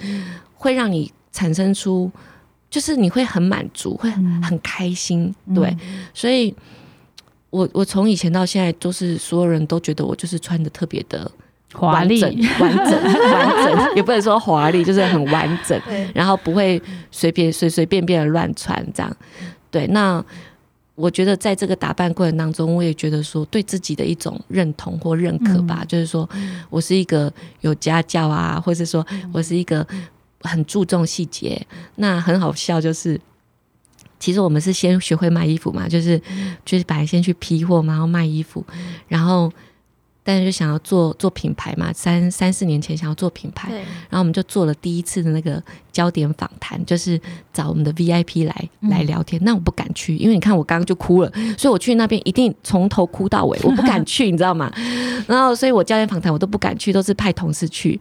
[0.55, 2.11] 会让你产生出，
[2.69, 5.33] 就是你会很满足，会很开心。
[5.55, 5.77] 对，
[6.13, 6.53] 所以
[7.51, 11.31] 我我从以前到现在，都是所有人都觉得我就是穿的特别的。
[11.77, 15.81] 华丽、完整、完整，也不能说华丽，就是很完整。
[16.15, 19.17] 然后不会随便、随随便便的乱穿这样。
[19.71, 20.25] 对，那
[20.95, 26.27] 我觉得在这个打扮过程当中，我也觉得说对自己的一种认同或认可吧，嗯、就是说
[26.71, 29.87] 我是一个有家教啊，或者说我是一个
[30.41, 31.61] 很注重细节。
[31.97, 33.21] 那很好笑，就是
[34.19, 36.19] 其实我们是先学会卖衣服嘛，就是
[36.65, 38.65] 就是本来先去批货嘛，然后卖衣服，
[39.09, 39.53] 然后。
[40.29, 45.63] 但是就想要做做品牌嘛，三三四年前想要做品牌，然后我们就做了第一次的那个
[45.93, 47.21] 焦点访谈，就是
[47.53, 49.41] 找我们的 VIP 来来聊天。
[49.41, 54.69] 嗯、那我不敢去，因为你看我刚刚就哭了，所以我去那边一定从头哭到尾，我不敢去，你知道吗？
[55.29, 58.01] 然后所以我焦点访谈我都不敢去，都是派同事去，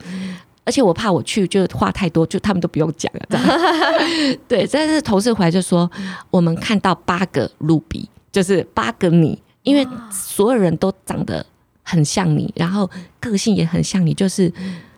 [0.64, 4.38] 而且我怕我去就话太多，就他们都不用讲了，这样。
[4.50, 5.88] 对，但是同事回来就说，
[6.32, 11.46] 我们看到八个露比，就是八个你，因为所有人都长得。
[11.88, 14.52] 很像你，然后个性也很像你，就是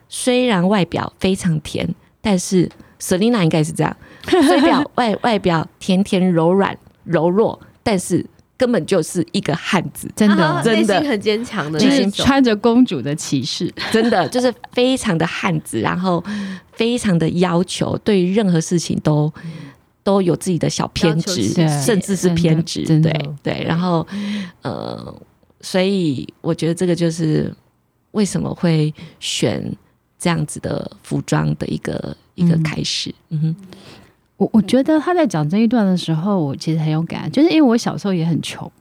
[0.07, 1.87] 虽然外表非常甜，
[2.21, 3.95] 但是 Selina 应该是这样，
[4.49, 10.93] 外表外外表甜甜柔软柔弱，但是根本就是一个汉子，真的真的。
[10.95, 16.23] 内心很坚强的，就是穿着公主的骑士，真的就是非常的汉子，然后
[16.71, 19.31] 非常的要求，对于任何事情都
[20.03, 23.11] 都有自己的小偏执，甚至是偏执，对
[23.43, 24.07] 对，然后
[24.61, 25.13] 呃。
[25.61, 27.53] 所以我觉得这个就是
[28.11, 29.63] 为什么会选
[30.19, 33.13] 这样子的服装的一个一个开始。
[33.29, 33.55] 嗯哼，
[34.37, 38.71] 我我觉得他在讲这一段的时候，我其实很有感，就是因为我小时候也很穷。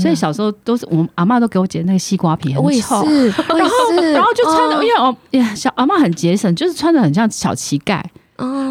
[0.00, 3.06] 所以小时候都是我阿嬷都给我剪那个西瓜皮，很丑。
[3.06, 8.02] 然后然后就穿的，因为哦呀，小阿嬷很节省，就是穿的很像小乞丐。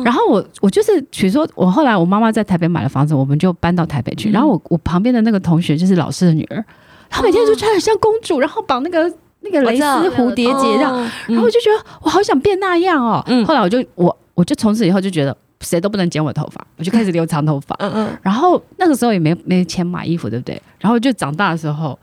[0.04, 4.32] 然后我我就是，比如说我后来我妈妈在台北买了房子，我们就搬到台北去。
[4.32, 6.66] 然后我我旁边的那个同学就是老师的女儿，
[7.14, 10.94] 她每天就穿的像公主，然后绑那个那个蕾丝蝴蝶结这样，
[11.28, 13.24] 然后我就觉得我好想变那样哦。
[13.46, 15.36] 后来我就我我就从此以后就觉得。
[15.62, 17.74] 谁都不能剪我头发，我就开始留长头发。
[17.80, 20.62] 嗯嗯，然后那个时候也没没钱买衣服，对不对？
[20.78, 21.98] 然后就长大的时候，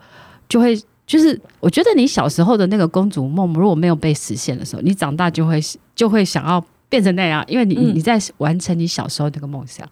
[0.49, 5.61] 就会就是我觉得你小时候的那个公主梦，如果没有被实现的时候，你长大就会
[5.95, 9.87] 就会想要变成那样，因为你、嗯、你在完成你小时候那个梦想。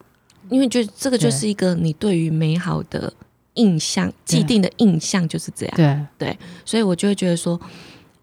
[0.50, 3.14] 因为就这个就是一个你对于美好的
[3.60, 5.76] 印象，既定的印象就是这样。
[5.76, 7.60] 对对，所以我就会觉得说，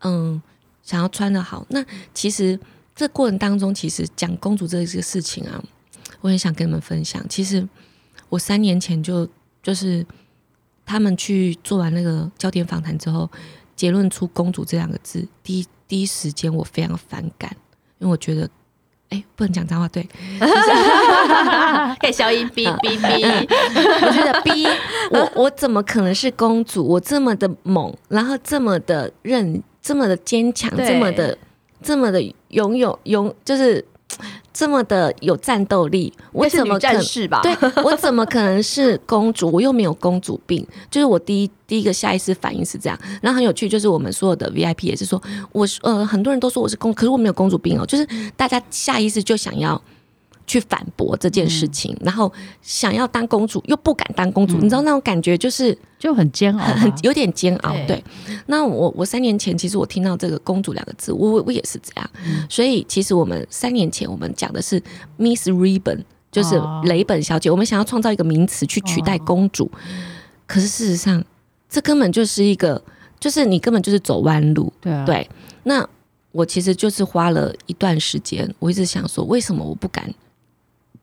[0.01, 0.42] 嗯，
[0.83, 2.59] 想要穿的好，那其实。
[2.99, 5.62] 这过程当中，其实讲公主这个事情啊，
[6.22, 7.22] 我很想跟你们分享。
[7.29, 7.68] 其实
[8.31, 9.29] 我三年前就
[9.62, 10.03] 就是
[10.87, 13.31] 他们去做完那个焦点访谈之后，
[13.77, 17.55] 结论出“公主”这两个字，第一第一时间我非常反感，
[17.99, 18.49] 因为我觉得，
[19.11, 20.07] 哎，不能讲脏话，对，
[22.01, 23.47] 可以消音， 哔哔哔。
[24.07, 24.69] 我觉得哔，
[25.11, 26.85] 我我怎么可能是公主？
[26.87, 31.37] 我这么的猛，然后这么的韧，这么的坚强，这么的。
[31.83, 33.85] 这么的拥有拥，就是
[34.57, 37.42] 这么的有战斗力，我怎么可能是吧？
[37.42, 39.51] 对，我怎么可能是公主？
[39.51, 42.99] 我又没有公主病，就是我第一第一个下意识反应是这样。
[43.21, 49.81] 然后很有趣，就是我们所有的 VIP 也是说，我呃很多人都说我是公，可是我没有公主病哦，就是大家下意识就想要。
[50.46, 52.32] 去反驳这件事情，嗯、然后
[52.62, 57.72] 想要当公主又不敢当公主，嗯、你知道那种感觉就是就很煎熬，很 有点煎熬。
[57.87, 58.04] 对，对，
[58.46, 62.11] 那我我三年前其实我听到这个“公主”两个字，我我也是这样。
[62.24, 64.80] 嗯、所以其实我们三年前我们讲的是
[65.18, 69.64] Miss Ribbon，就是雷本小姐，哦、我们想要创造一个名词去取代公主。
[69.64, 69.78] 哦、
[70.46, 71.24] 可是事实上，
[71.68, 72.80] 这根本就是一个，
[73.18, 74.72] 就是你根本就是走弯路。
[74.80, 75.28] 对啊，对。
[75.64, 75.85] 那
[76.30, 80.09] 我其实就是花了一段时间，我一直想说，为什么我不敢？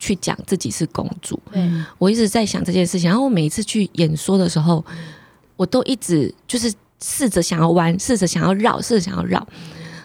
[0.04, 3.08] 去讲自己是公主，嗯，我一直在想这件事情。
[3.08, 4.84] 然后我每一次去演说的时候，
[5.56, 9.38] 我都一直就是试着想要弯，试着想要绕，试着想要绕。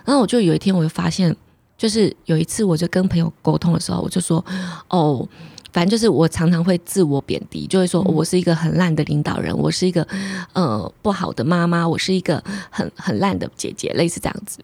[0.05, 1.35] 然后我就有一天，我就发现，
[1.77, 4.43] 就是有一次，我就跟朋友沟通的时候，我就说
[4.87, 5.27] ：“哦，
[5.73, 10.07] 反正就是我常常会自我贬低，就会说我是一个很烂的领导人，我是一个
[10.53, 14.59] 呃不好的妈妈，我是一个很很烂的姐姐，类似这样子。”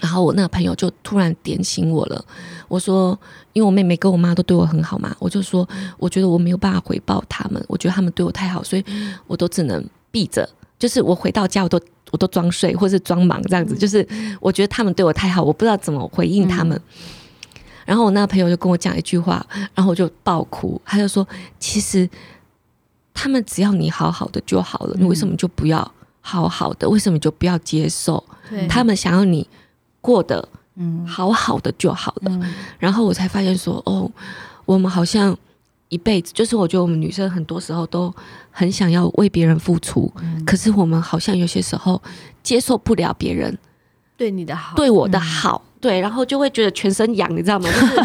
[0.00, 2.24] 然后我那个朋友就突然点醒我了。
[2.68, 3.18] 我说，
[3.52, 5.66] 因为我妹妹跟我妈都对我很好嘛，我就说，
[5.98, 8.84] 我觉得我没有办法回报他们，我觉得他们对我太好，所以
[9.26, 10.48] 我都只能闭着。
[10.78, 11.80] 就是我回到家，我都
[12.10, 13.74] 我都装睡或是装忙这样子。
[13.74, 14.06] 就是
[14.40, 16.78] 我觉得他们对我太好，我不知道怎么回应他们。
[17.86, 20.78] 然后我那个朋友就跟我讲一句话，然后我就爆哭。
[20.84, 21.26] 他就说，
[21.58, 22.06] 其实
[23.14, 26.86] 他们只要你好好的就好了，你为什么就不要好好的？
[26.86, 28.22] 为什么就不要接受
[28.68, 29.48] 他们想要你？
[30.06, 32.30] 过得嗯，好好的就好了。
[32.30, 34.08] 嗯、然后我才发现说，哦，
[34.64, 35.36] 我们好像
[35.88, 38.14] 一辈子，就是我觉得我们女生很多时候都
[38.52, 42.00] 很想要为别人付出，嗯、可是我们好像有些时候
[42.40, 43.58] 接受不了别人
[44.16, 47.68] 对你的好，对我的好，嗯、对，然后就会觉得全身痒，你知道吗？
[47.74, 47.96] 就是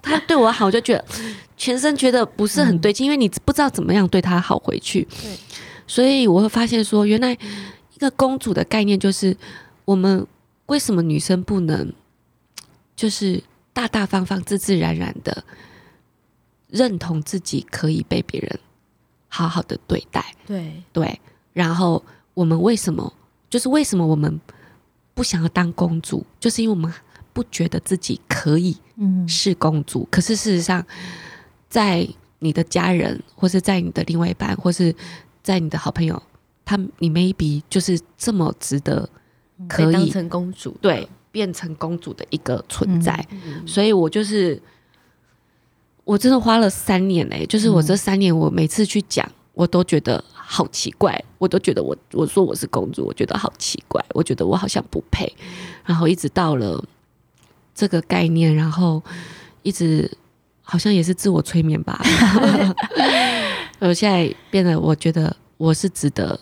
[0.00, 1.04] 他对我好，就觉得
[1.58, 5.06] 全身觉得不是很对劲，嗯、因为你不知道怎么样对他好回去。
[5.20, 5.36] 对，
[5.86, 9.36] 所以我会发现说，原来一个公主的概念就是
[9.84, 10.26] 我们。
[10.68, 11.92] 为什么女生不能
[12.96, 15.44] 就是大大方方、自自然然的
[16.68, 18.60] 认同自己可以被别人
[19.28, 20.34] 好好的对待？
[20.46, 21.20] 对对。
[21.52, 22.04] 然后
[22.34, 23.12] 我们为什么
[23.50, 24.40] 就是为什么我们
[25.14, 26.24] 不想要当公主？
[26.38, 26.92] 就是因为我们
[27.32, 28.76] 不觉得自己可以
[29.26, 30.00] 是公主。
[30.00, 30.84] 嗯、可是事实上，
[31.68, 32.06] 在
[32.40, 34.94] 你的家人，或是在你的另外一半，或是
[35.42, 36.22] 在你的好朋友，
[36.64, 39.08] 他你 maybe 就是这么值得。
[39.66, 44.60] 可以当成公主，对，变成公主的一个存在，嗯、所以我就是，
[46.04, 55.30] 我真的花了三年嘞、欸，就是我这三年，我每次去讲，我都觉得好奇怪，我都觉得我我说我是公主，我觉得好奇怪，我觉得我好像不配，
[55.84, 56.84] 然后一直到了
[57.74, 59.02] 这个概念，然后
[59.62, 60.08] 一直
[60.62, 62.00] 好像也是自我催眠吧，
[63.80, 66.38] 我现在变得我觉得我是值得。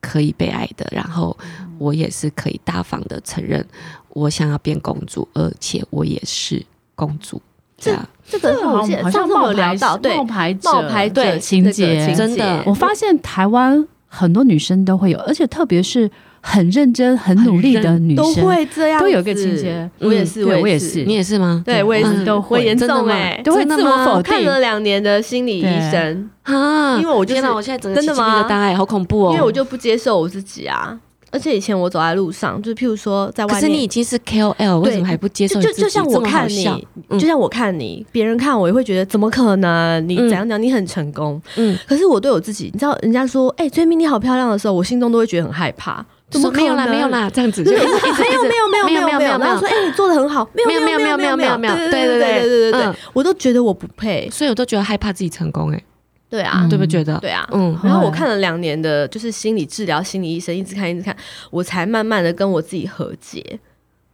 [0.00, 1.36] 可以被爱的，然后
[1.78, 3.64] 我也是可以大方的承认，
[4.10, 6.64] 我想要变公主，而且我也是
[6.94, 7.40] 公主。
[7.80, 16.10] 这样，这个好像好像没有聊到，对，冒牌冒牌者情节，真的，我发现台湾很多女生都会有，而且特别是
[16.40, 19.88] 很认真、很努力的女生都会这样，都有个情节。
[20.00, 21.62] 我也是，我也是，你也是吗？
[21.64, 24.24] 对，我也是，都会严重哎，都会自我否定。
[24.24, 28.44] 看了两年的心理医生啊，因为我就天哪，我现在真的吗？
[28.76, 29.30] 好恐怖哦！
[29.30, 30.98] 因为我就不接受我自己啊。
[31.30, 35.60] 而且以前我走在路上，就譬如说在外面，可是你已经是 KOL，为什么还不接受？
[35.60, 40.08] 就就像我看你，就像我看你，别人看我也会觉得怎么可能？
[40.08, 40.60] 你怎样讲？
[40.60, 41.78] 你很成功，嗯。
[41.86, 46.04] 可是我对我自己，你知道，人家说哎，追明你好漂亮的时候，我心中都会觉得很害怕。
[46.30, 46.86] 怎么没有啦？
[46.86, 49.38] 没有啦，这样子， 没有没有没有没有没有没有没有。
[49.38, 51.74] 然后说哎，你做的很好，没有没有没有没有没有没有。
[51.74, 55.82] 对对对对对对对，我都觉得我不配，所以我都觉得害怕自己成功哎。
[56.30, 57.18] 对啊，对不觉得？
[57.20, 57.78] 对啊，嗯。
[57.82, 61.16] 然后我看了两年的，就是心理治疗，心理医生一直看，一直看，
[61.50, 63.58] 我才慢慢的跟我自己和解，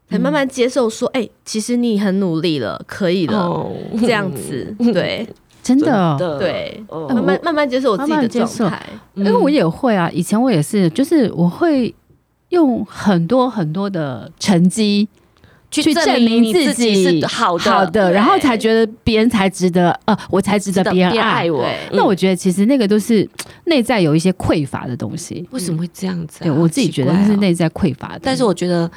[0.08, 3.66] 才慢慢接受说，哎，其实你很努力了，可以了，
[4.00, 5.26] 这样子， 对，
[5.62, 8.80] 真的，对，慢慢慢慢接受我自己的状态，
[9.14, 11.92] 因为我也会啊，以前我也是，就是我会
[12.50, 15.08] 用很多很多的成绩。
[15.82, 21.66] 去证明自己是好的，好的，然后才觉得别人才值得，呃，我才值得别人爱我。
[21.92, 23.28] 那我觉得其实那个都是
[23.64, 25.46] 内在有一些匮乏的东西。
[25.50, 26.40] 为什么会这样子？
[26.42, 28.20] 对我自己觉得是内在匮乏的。
[28.22, 28.90] 但是我觉得，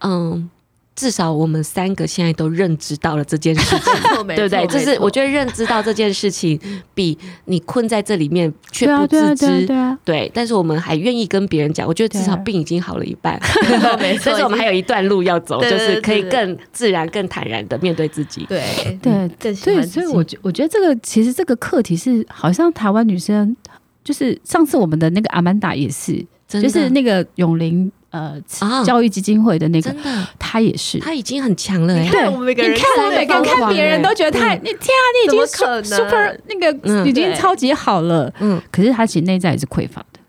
[0.00, 0.48] 嗯。
[0.94, 3.92] 至少我们三个现在都认知到了这件事情，
[4.36, 4.66] 对不对？
[4.66, 6.60] 就是我觉得认知到这件事情，
[6.94, 9.66] 比你困在这里面却不自知，
[10.04, 10.30] 对。
[10.34, 13.40] 但是我们还愿意跟别人讲，我觉得至少病已经好了一半，
[13.98, 18.44] 没错但是我们还有一段路要走，就是可以更自然、更坦然的面对自己。
[18.46, 18.62] 对
[19.00, 23.56] 对对，所以所以我觉我觉得这个其实这个课题是好像台湾女生，
[24.04, 27.90] 就是上次我们的那个阿曼达也是，就是那个永龄。
[28.12, 28.38] 呃，
[28.84, 31.94] 教育基金会的那个，真的，他也是，他已经很强了。
[32.10, 35.46] 对，我们每个人看，每个人看别人都觉得他，你天啊，你已经
[35.82, 36.70] super 那个
[37.08, 38.30] 已经超级好了。
[38.40, 40.20] 嗯，可是他其实内在也是匮乏的。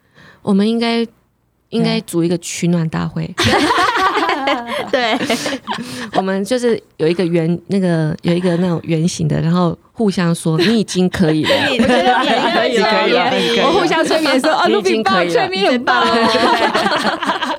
[0.41, 1.05] 我们应该
[1.69, 3.29] 应该组一个取暖大会。
[4.89, 5.17] 对，
[6.15, 16.05] 我们就是有一个圆，那个有一个那种圆形的，然后互相说你已经可以了，我觉得你可以可以了，我互相催眠说哦，你已经可以了，催眠很棒。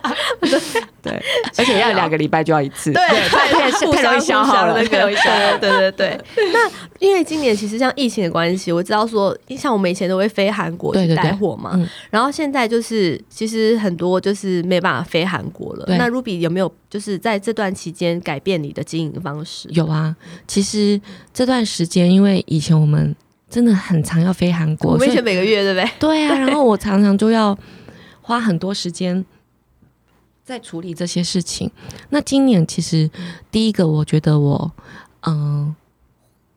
[1.02, 1.22] 对，
[1.58, 5.58] 而且要两个礼拜就要一次，对，太太太容易消耗了，太容易消耗。
[5.58, 6.20] 对对对。
[6.52, 11.78] 那因为今年其实像疫情的关系，我知道说，像我们以前都会飞韩国去带货嘛，
[12.10, 15.84] 然后现在就是其实很多就是没办法飞韩国了。
[15.88, 19.68] 那 Ruby 有没有就是在这段期间改变你的经营方式？
[19.72, 21.00] 有啊，其实
[21.32, 23.14] 这段时间因为以前我们
[23.50, 25.90] 真的很常要飞韩国，我们以前每个月对不对？
[25.98, 27.56] 对啊，然后我常常就要
[28.22, 29.22] 花很多时间。
[30.44, 31.70] 在处理这些事情。
[32.10, 33.10] 那今年其实
[33.50, 34.70] 第一个，我觉得我
[35.20, 35.76] 嗯、呃，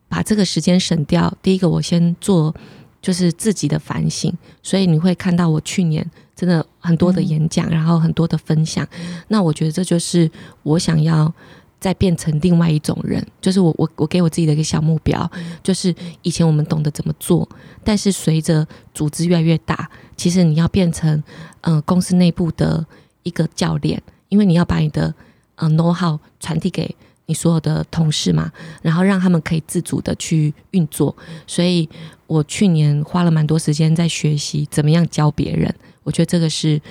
[0.09, 1.33] 把这个时间省掉。
[1.41, 2.53] 第一个，我先做
[3.01, 4.31] 就是自己的反省。
[4.61, 8.85] 所以你会看到我去年真的很多的演讲，然后很多的分享。
[9.29, 10.29] 那我觉得这就是
[10.63, 11.33] 我想要
[11.79, 13.25] 再变成另外一种人。
[13.39, 15.31] 就是我我我给我自己的一个小目标，
[15.63, 17.47] 就是以前我们懂得怎么做，
[17.85, 21.23] 但是随着组织越来越大，其实你要变成
[21.61, 22.85] 嗯、呃、公司内部的。
[23.27, 25.13] 一个教练，因为你要把你的
[25.55, 31.15] 呃 know how 传递给你所有的同事嘛，然后让他们可以自主的去运作。
[31.45, 31.87] 所以
[32.25, 35.73] 我去年花了蛮多时间在学习怎么样教别人。
[36.03, 36.81] 我觉得这个是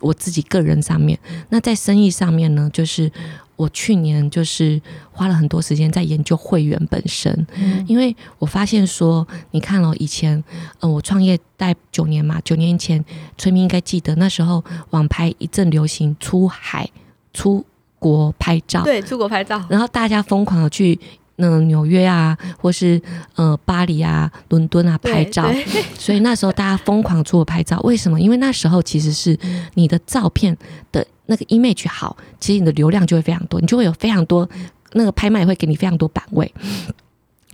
[0.00, 1.18] 我自己个人上面。
[1.48, 3.10] 那在生意上面呢，就是
[3.56, 4.80] 我去年就是
[5.10, 7.46] 花了很多时间在研究会员本身，
[7.86, 10.42] 因为我发现说，你看了以前，
[10.80, 13.04] 呃，我创业待九年嘛，九年前，
[13.38, 16.88] 村民应该记得那时候网拍一阵流行出海
[17.32, 17.64] 出
[17.98, 20.98] 国拍照，对，出国拍照，然后大家疯狂的去。
[21.36, 23.00] 那纽约啊，或是
[23.34, 25.50] 呃巴黎啊、伦敦啊拍照，
[25.98, 27.78] 所以那时候大家疯狂出国拍照。
[27.80, 28.20] 为什么？
[28.20, 29.38] 因为那时候其实是
[29.74, 30.56] 你的照片
[30.90, 34.48] 的那个 image 好，其实你的流量就会非常多，你就会有非常多
[34.92, 36.52] 那个拍卖会给你非常多版位。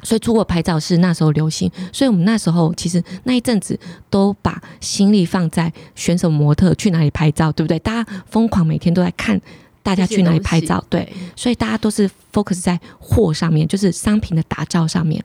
[0.04, 3.78] 所以出国拍照是那时候流行，所以我们那时候其实那一阵子
[4.10, 7.78] 都把心力放在选手模特去哪里拍照，对不对？
[7.78, 9.40] 大家疯狂每天都在看。
[9.82, 10.82] 大家去哪里拍照？
[10.88, 15.22] 对，所以大家都是 focus 在货上面，就是商品的打造上面。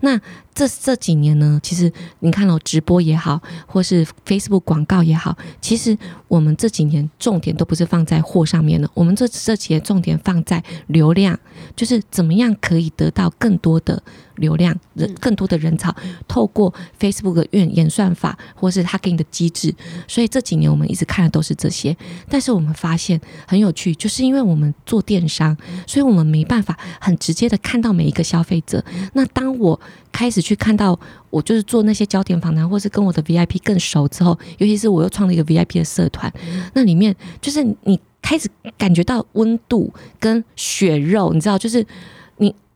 [0.00, 0.18] 那
[0.54, 11.38] 这这几年呢，其实你看哦，直播也好，或是 Facebook 广告也好，其实我们这几年重点都不是放在货上面了，我们这这几年重点放在流量，
[11.76, 14.02] 就是怎么样可以得到更多的
[14.38, 15.94] 流量，人更多的人潮，
[16.26, 19.74] 透过 Facebook 的演演算法，或是他给你的机制。
[20.06, 21.96] 所以这几年我们一直看的都是这些。
[22.28, 28.82] 但是我们发现很有趣，就是因为我们做电商，所以我们没办法很直接的看到每一个消费者。
[29.12, 29.78] 那当我
[30.10, 30.98] 开始去看到，
[31.30, 36.32] 我就是做那些焦点访谈，或是跟我的 VIP 更熟之后，尤其是我又创了一个 VIP 的社团，
[36.74, 38.00] 那里面就是你。
[38.20, 41.86] 开始感觉到温度跟血肉，你知道，就是你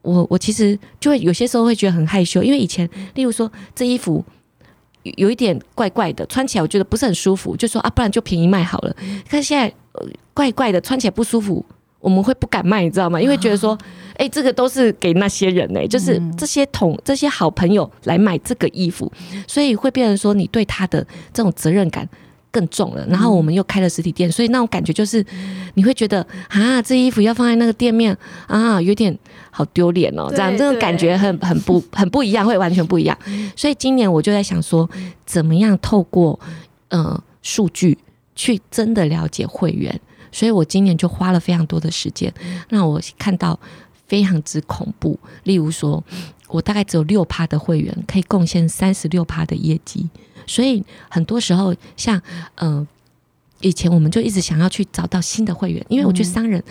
[0.03, 4.25] 我我其实就会有些时候会觉得很害羞，因为以前，例如说这衣服
[5.03, 8.95] 有一点怪怪的，穿起来我觉得不是很舒服，就说啊，不然就便宜卖好了。
[9.29, 9.73] 可是现在
[10.35, 11.65] 怪怪的，穿起来不舒服，
[12.01, 13.21] 我们会不敢卖，你知道吗？
[13.21, 13.77] 因为觉得说，
[14.17, 19.11] 哎，这个都是给那些人呢，就是这些同这些好朋友来买这个衣服，
[19.47, 22.09] 所以会变成说，你对他的这种责任感。
[22.53, 25.25] 更重了，然后我们又开了实体店，所以那种感觉就是，
[25.75, 29.19] 你会觉得啊，这衣服要放在那个店面啊，有点
[29.51, 33.19] 好丢脸哦，这样这种感觉很很不很不一样，会完全不一样。
[33.57, 34.89] 所以今年我就在想说，
[35.25, 36.39] 怎么样透过
[36.91, 37.97] 呃数据
[38.37, 39.99] 去真的了解会员，
[40.31, 42.33] 所以我今年就花了非常多的时间，
[42.69, 43.59] 让我看到
[44.07, 45.19] 非常之恐怖。
[45.45, 46.05] 例如说，
[46.53, 50.09] 我大概只有六趴的会员可以贡献三十六趴的业绩。
[50.47, 52.21] 所以很多时候，像
[52.57, 52.87] 嗯、呃，
[53.61, 56.63] 以前我们就一直想要去找到新的会员，因为我觉得商人，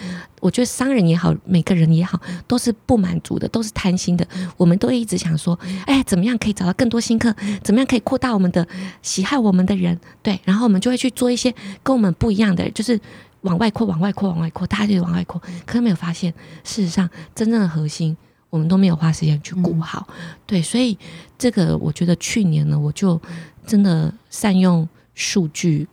[0.41, 4.27] 我觉得商人也好，每个人也好，都是不满足的，都是贪心的。
[4.57, 7.33] 我们都一直想说，哎，怎么样可以找到更多新客？
[7.63, 8.67] 怎么样可以扩大我们的
[9.01, 9.97] 喜爱我们的人？
[10.21, 12.99] 对，然后我们就会去做一些跟我们不一样的，就是
[13.41, 15.41] 往外扩，往外扩，往外扩，大家就往外扩。
[15.65, 16.33] 可是没有发现，
[16.65, 18.17] 事实上真正的核心。
[18.51, 20.05] 我们都没有花时间去顾好，
[20.45, 20.95] 对，所以
[21.39, 23.19] 这个我觉得去年呢，我就
[23.65, 25.87] 真的善用数据，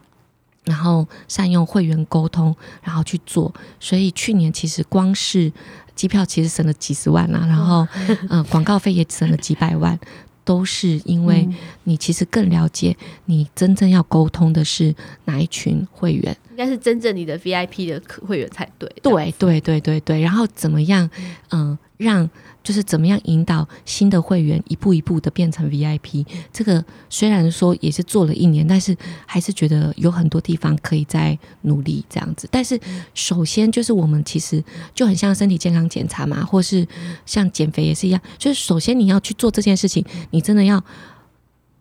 [0.64, 3.54] 然后善用会员沟通，然后去做。
[3.78, 5.50] 所以去年其实光是
[5.94, 7.86] 机票其实省了几十万啊，然后
[8.28, 9.96] 嗯，广告费也省了几百万，
[10.44, 11.48] 都是因为
[11.84, 12.96] 你其实更了解
[13.26, 14.92] 你真正要沟通的是
[15.26, 18.92] 哪一群会员，应该是真正你的 VIP 的会员才对。
[19.02, 21.08] 对对对对对，然后怎么样
[21.50, 22.30] 嗯让。
[22.60, 28.94] 就是怎么样引导新的会员一步一步的变成 VIP，这个虽然说也是做了一年，但是
[29.24, 32.46] 还是觉得有很多地方可以再努力这样子。
[32.50, 32.78] 但是
[33.14, 34.62] 首先就是我们其实
[34.94, 36.86] 就很像身体健康检查嘛，或是
[37.24, 40.84] 像减肥也是一样，就是首先你要去做这件事情，你真的要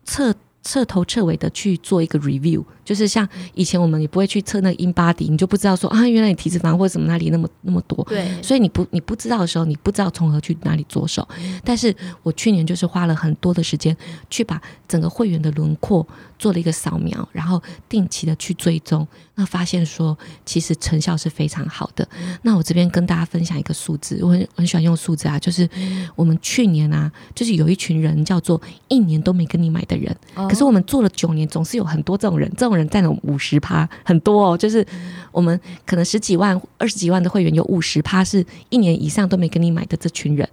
[0.06, 0.34] 测。
[0.68, 11.26] 彻头彻尾的去做一个 review，就是像以前我们也不会去测那个 InBody，你就不知道说啊，原来你体脂肪或者什么哪里那么那么多，对，所以你不你不知道的时候，你不知道从何去哪里着手。
[11.64, 13.96] 但是我去年就是花了很多的时间
[14.30, 16.06] 去把整个会员的轮廓
[16.38, 22.08] 做了一个扫描，然后定期的去追踪，那发现说其实成效是非常好的。
[22.42, 25.68] 那我这边跟大家分享一个数字，我很很喜欢用数字啊，就是
[26.16, 30.16] 我们去年啊，就是有一群人叫做一年都没跟你买的人。
[30.34, 34.58] 可是我们做了九年，总是有很多这种人，这种人占了五十趴，很多哦。
[34.58, 34.86] 就是
[35.32, 40.48] 我们可能十几万、二十几万的会员，有五十趴是一年以上都没跟你买的这群人。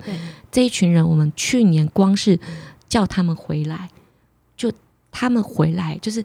[0.51, 2.39] 这一群人，我们去年光是
[2.89, 3.94] 叫他们回来，就
[5.15, 6.23] 他们回来，就是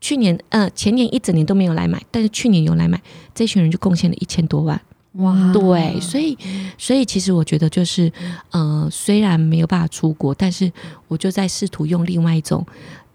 [0.00, 3.00] 去年呃前年一整年都没有来买，但是去年有来买，
[3.32, 4.78] 这群人就贡献了一千多万。
[5.12, 6.36] 哇，对，所以，
[6.76, 8.10] 所以其实我觉得就是，
[8.50, 10.72] 呃，虽然没有办法出国，但是
[11.06, 12.66] 我就在试图用另外一种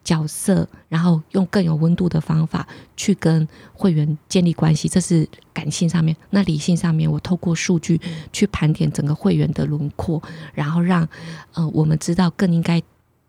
[0.04, 4.88] 角色，然后用更有温度的方法去跟会员建立关系。
[4.88, 8.00] 这是感性上面，那理性上面，我透过数据
[8.32, 10.22] 去盘点整个会员的轮廓，
[10.54, 11.06] 然后让
[11.54, 12.80] 呃我们知道更应该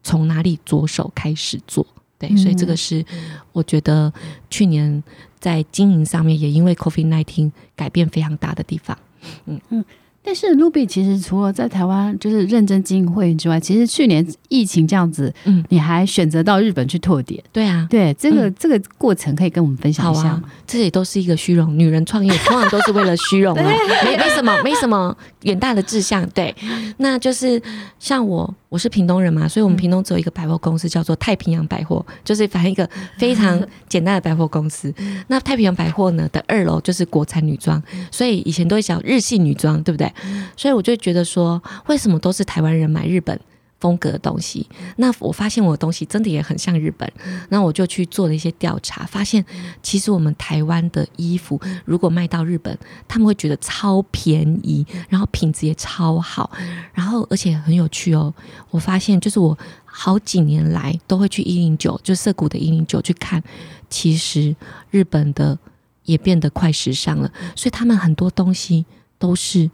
[0.09, 1.86] 从哪里着手开始做。
[2.18, 3.04] 对，所以这个是
[3.52, 4.11] 我觉得
[4.48, 5.02] 去年
[5.38, 8.96] 在经营上面也因为 COVID-19 改变非常大的地方。
[9.44, 9.84] 嗯嗯。
[10.20, 20.42] 但是 Ruby 其实除了在台湾就是认真经营会员之外，其实去年疫情这样子，嗯，你还选择到日本去拓点，对啊，对，这个、嗯、这个过程可以跟我们分享一下吗？
[20.44, 23.62] 啊、这也都是一个虚荣，女人创业通常都是为了虚荣啊，
[24.04, 26.55] 没没什么没什么远大的志向，对，
[26.99, 27.61] 那就是
[27.99, 34.93] 像我，我是屏东人嘛，所以我们屏东只有一个百货公司叫做太平洋百货，就是反正一个非常简单的百货公司。
[35.28, 40.12] 那太平洋百货呢的二楼就是国产女装，所以以前都会讲日系女装，对不对？
[40.57, 43.39] 所以我就觉得说，为什么都是台湾人买日本
[43.81, 44.66] 风格的东西？
[44.97, 47.11] 那我发现我的东西真的也很像日本。
[47.49, 49.45] 那我就去做了一些调查，发现
[49.83, 52.76] 其实我们台湾的衣服如果卖到日本，
[53.07, 56.51] 他们会觉得超便宜，然后品质也超好，
[56.93, 58.33] 然后而且很有趣哦。
[58.70, 63.43] 我发现就是我好几年来都会去一零九，就涩谷的一零九去看，
[63.89, 64.55] 其实
[64.91, 65.59] 日本的
[66.05, 68.85] 也变得快时尚了，所以他们很多东西
[69.18, 69.70] 都是。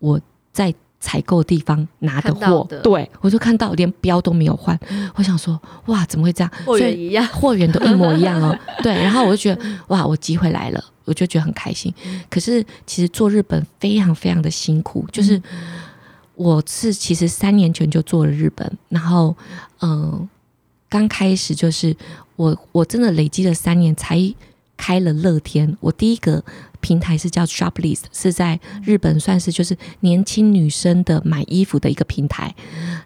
[0.00, 0.20] 我
[0.52, 4.78] 在采购地方拿的货，对，我就看到连标都没有换，
[5.14, 6.52] 我想说哇，怎么会这样？
[6.66, 8.56] 货源一样，货源都一模一样哦。
[8.82, 11.92] 对，然后我就觉得哇，我机会来了，我就觉得很开心。
[12.28, 15.40] 可是其实做日本非常非常的辛苦，就是
[16.34, 19.36] 我是其实三年前就做了日本，然后
[19.80, 20.28] 嗯，
[20.88, 21.96] 刚开始就是
[22.34, 24.16] 我我真的累积了三年才
[24.78, 26.42] 开了乐天，我第一个。
[26.80, 32.54] 平台是叫 Shoplist，是在日本算是就是年轻女生的买衣服的一个平台。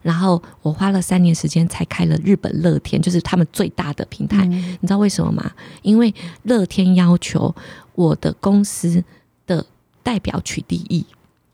[0.02, 4.44] 然后我花了三年时间才开了日本乐天，就是他们最大的平台。
[4.44, 5.50] 你知道为什么吗？
[5.80, 7.52] 因为乐天要求
[7.94, 9.02] 我的公司
[9.46, 9.64] 的
[10.02, 11.06] 代表取缔役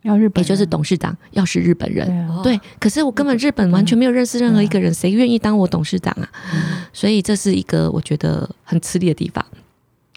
[0.03, 2.29] 要日本，也就是董事长要是日本人。
[2.43, 6.29] 对，可是我根本日本完全没有认识任何一个人，谁愿意当我董事长啊？
[6.93, 9.47] 所以这是一个我觉得很吃力的地方。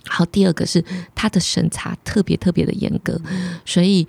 [0.08, 0.84] 好，第二个是
[1.14, 3.22] 他的审查特别特别的严格，
[3.64, 4.08] 所以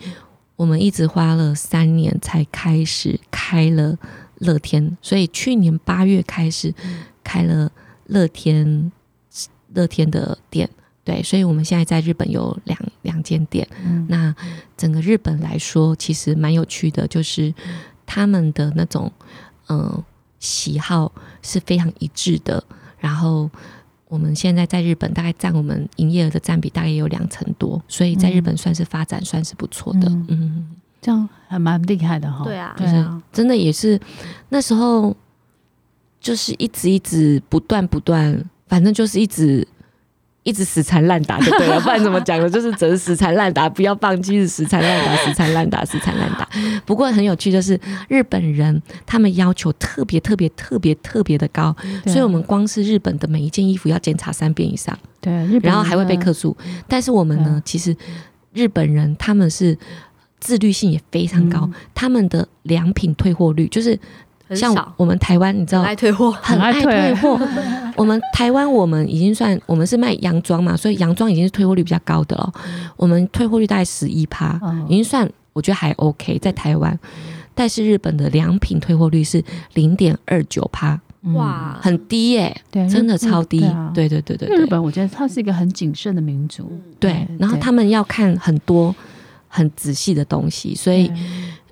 [0.57, 3.97] 我们一直花了三年才开始开了
[4.39, 6.75] 乐天，所以去年八月开始
[7.23, 7.71] 开了
[8.07, 8.91] 乐天
[9.75, 10.69] 乐天的店，
[11.05, 13.69] 对，所以我们现在在日本有两两间店。
[14.09, 14.35] 那
[14.77, 17.53] 整个日本来说，其实蛮有趣的，就是
[18.07, 19.13] 他们的那种
[19.69, 20.05] 嗯、呃、
[20.41, 21.13] 喜好
[21.43, 22.65] 是非常一致的，
[22.99, 23.51] 然后。
[24.13, 30.07] 我们现在在日本大概占我们营业额的占比大概也有两成多，所以在日本算是发展算是不错的。
[30.11, 30.67] 嗯，嗯，
[31.01, 32.45] 这样还蛮厉害的哈。
[32.45, 33.99] 对啊，对啊真的也是
[34.51, 35.17] 那时候
[36.21, 39.67] 就是一直一直不断不断，反正就是一直。
[40.45, 42.51] 一直死缠烂打就对了，不然怎么讲呢？
[42.51, 46.49] 就是只是死缠烂打，不要放弃，是死缠烂打，死缠烂打，死缠烂打。
[46.85, 47.79] 不过很有趣，就是
[48.09, 51.75] 日本人他们要求特别特别特别特别的高，
[52.07, 55.33] 所以我们光是日本的每一件衣服要检查三遍以上，对，
[55.63, 56.57] 然后还会被客诉。
[56.89, 57.97] 但是我们呢，其实
[58.53, 59.79] 日本人他们是
[60.41, 63.97] 自律性也非常高，他们的良品退货率就是。
[64.55, 67.41] 像我们台湾，你知道，很爱退货，很爱退货。
[67.97, 72.53] 我们台湾，我们已经算我们是卖洋装嘛，所以洋装已经是退货率比较高的了。
[72.97, 76.99] 我们退货率大概十一趴，已经算我觉得还 OK，在台湾。
[77.55, 79.45] 但是日本的良品退货率是
[79.75, 80.99] 零点二九趴，
[81.35, 83.61] 哇，很低耶，对，真的超低。
[83.93, 87.27] 对对对对，日本我觉得它是一个很谨慎的民族，对。
[87.39, 88.95] 然后他们要看很多
[89.49, 91.13] 很仔细的东西，所以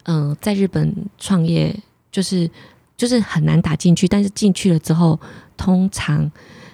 [0.05, 1.75] 嗯，在日本创业。
[2.13, 2.51] 就是
[3.01, 5.19] 就是很难打进去，但是进去了之后，
[5.57, 6.31] 通常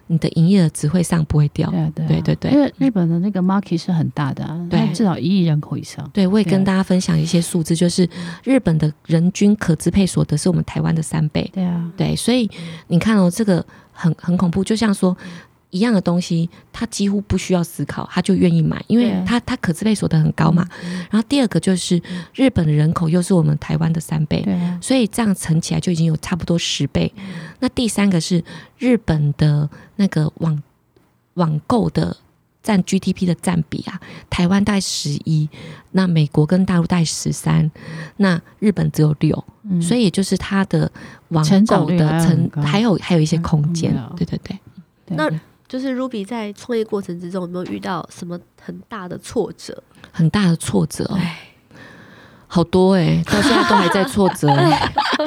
[0.08, 1.70] 你的营业额只会上不会掉。
[1.70, 6.10] 对对对，对对，因为日本的那个 market 是很大的，啊，对，至少一亿人口以上。
[6.12, 8.08] 对，我也跟大家分享一些数字，就是
[8.42, 11.48] 日本的人均可支配所得是我们台湾的三倍。
[11.54, 12.50] 对啊，对，所以
[12.88, 15.16] 你看哦，这个很很恐怖，就像说。
[15.76, 20.66] 一样的东西，他几乎不需要思考，他就愿意买，因为他他可支配所得很高嘛。
[21.10, 22.00] 然后第二个就是
[22.34, 24.42] 日本的人口又是我们台湾的三倍，
[24.80, 27.12] 所以这样乘起来就已经有差不多十倍。
[27.60, 28.42] 那第三个是
[28.78, 30.62] 日本的那个网
[31.34, 32.16] 网购的
[32.62, 34.00] 占 GDP 的占比啊，
[34.30, 35.48] 台湾大概十一，
[35.92, 37.70] 那美国跟大陆大概十三，
[38.16, 39.44] 那日本只有六，
[39.80, 40.90] 所以也就是它的
[41.28, 44.58] 网购的成还有还有一些空间，对对对，
[45.08, 45.30] 那。
[45.68, 49.82] 就是 Ruby 在创业过程之中有没有遇到什么很大的挫折？
[50.12, 51.38] 很大的挫折，哎，
[52.46, 54.48] 好多哎、欸，到现在都还在挫折，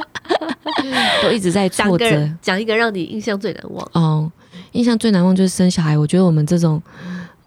[1.21, 2.29] 都一直在挫折。
[2.41, 4.31] 讲一个让你印象最难忘哦，
[4.71, 5.97] 印象最难忘就是生小孩。
[5.97, 6.81] 我觉得我们这种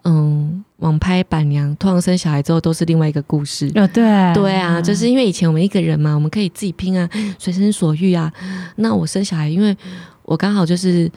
[0.03, 3.69] 嗯网拍板娘，通常生小孩之后都是另外一个故事。
[3.71, 3.87] 对
[4.33, 8.31] 对啊，就是因为以前我们一个人嘛，我们可以自己拼啊，随心所欲啊。
[8.75, 9.75] 那我生小孩，因为
[10.21, 11.11] 我刚好就是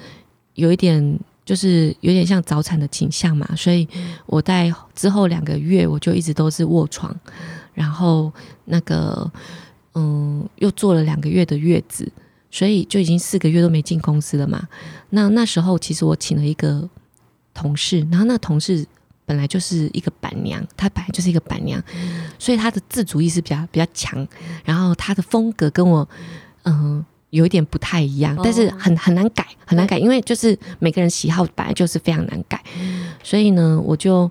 [0.54, 1.20] 有一点。
[1.46, 3.88] 就是有点像早产的倾向嘛，所以
[4.26, 7.14] 我在之后两个月我就一直都是卧床，
[7.72, 8.32] 然后
[8.64, 9.30] 那个
[9.94, 12.10] 嗯，又做了两个月的月子，
[12.50, 14.66] 所以就已经四个月都没进公司了嘛。
[15.10, 16.90] 那那时候其实我请了一个
[17.54, 18.84] 同事，然后那同事
[19.24, 21.80] 本来就是一个板娘，她本来就是一个板娘，
[22.40, 24.26] 所以她的自主意识比较比较强，
[24.64, 26.08] 然后她的风格跟我
[26.64, 27.06] 嗯。
[27.36, 32.58] 有一点不太一样，但是很很难改，很难改，因为就是每个人喜好本来就是非常难改，
[33.22, 34.30] 所以呢，我就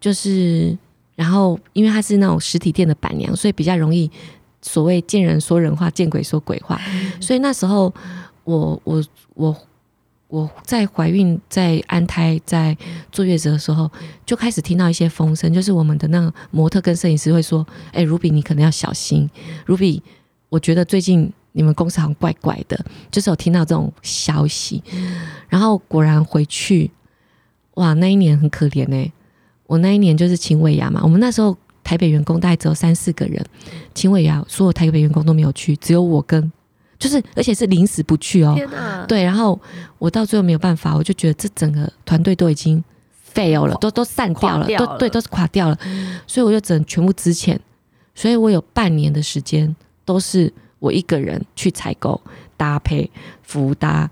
[0.00, 0.74] 就是，
[1.14, 4.10] 然后因为她是那种实体店的板娘，所以比较容易
[4.62, 6.80] 所谓见人说人话，见鬼说鬼话，
[7.20, 7.92] 所以那时候
[8.44, 9.54] 我我我
[10.28, 12.74] 我在怀孕、在安胎、在
[13.12, 13.90] 坐月子的时候，
[14.24, 19.28] 就开始听到一些风声，就是我们的那个模特跟摄影师会说：“哎，Ruby，你可能要小心
[19.66, 20.00] ，Ruby，
[20.48, 22.78] 我觉得最近。”你们公司好像怪怪的，
[23.10, 24.82] 就是有听到这种消息，
[25.48, 26.90] 然后果然回去，
[27.74, 29.12] 哇，那一年很可怜呢、欸。
[29.66, 33.44] 我那一年就是请尾牙嘛，我们那时候台北员工大概只有三四个人，
[33.94, 36.50] 秦尾牙所有台北员工都没有去，只有我跟，
[36.98, 38.54] 就是而且是临时不去哦。
[38.56, 39.04] 天哪！
[39.06, 39.60] 对，然后
[39.98, 42.82] 我到最后没有办法，我就觉得这整个团队都已经
[43.34, 45.78] fail 了，都都散掉了，掉了都对，都是垮掉了，
[46.26, 47.58] 所以我就只能全部支遣，
[48.14, 49.76] 所以我有半年的时间
[50.06, 52.20] 都是我一个人去采购、
[52.56, 53.10] 搭配、
[53.42, 54.10] 服搭、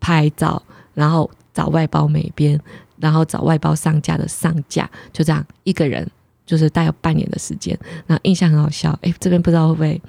[0.00, 0.62] 拍照，
[0.94, 2.60] 然后找外包美编。
[3.00, 6.04] 然后找外包上架的上架，就这样一个人，
[6.44, 7.78] 就是大概半年的时间。
[8.08, 10.02] 那印象很好笑，哎，这边不知道会不会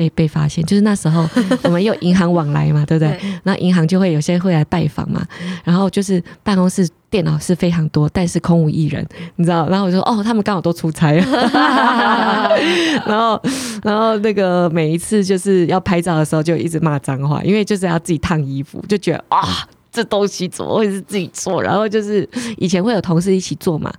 [0.00, 0.64] 被被发现？
[0.64, 1.28] 就是那时候
[1.64, 3.20] 我们有银行往来嘛，对不对？
[3.42, 5.22] 那银行就会有些会来拜访嘛。
[5.62, 9.68] 然后就是办公室电脑是非常多，但是空无一人，你知道？
[9.68, 11.22] 然后我就说，哦，他们刚好都出差了。
[13.04, 13.38] 然后，
[13.84, 19.68] 然后那个每一次就是要拍照的时候，就一直骂脏话，因为就是要自己烫衣服，就觉得啊。
[19.92, 21.60] 这东西怎么会是自己做？
[21.60, 22.24] 然后就是
[22.58, 23.92] 以前会有同事一起做嘛，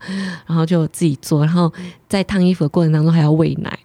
[0.47, 1.69] 然后就自己做，然后
[2.07, 3.77] 在烫衣服的过程当中还要喂奶，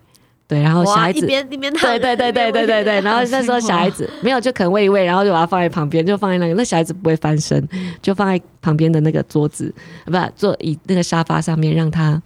[0.49, 7.68] 对，然后小孩子一边一边烫，对对对对对对对，然后那时候小孩子没有就可能喂一喂，然后就把它放在旁边，就放在那个，那小孩子不会翻身，
[8.01, 9.74] 就放在旁边的那个桌子，
[10.05, 12.22] 不坐椅那个沙发上面，让他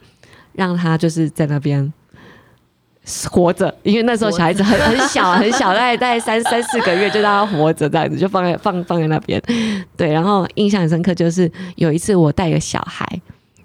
[0.53, 1.93] 让他就是在那边。
[3.31, 9.43] 活着，因为那时候小孩子很很小很小，大概大概三三四个月，就让他活着这样子，就放在放放在那边。
[9.97, 13.21] 对，然后印象很深刻，就是有一次我带个小孩，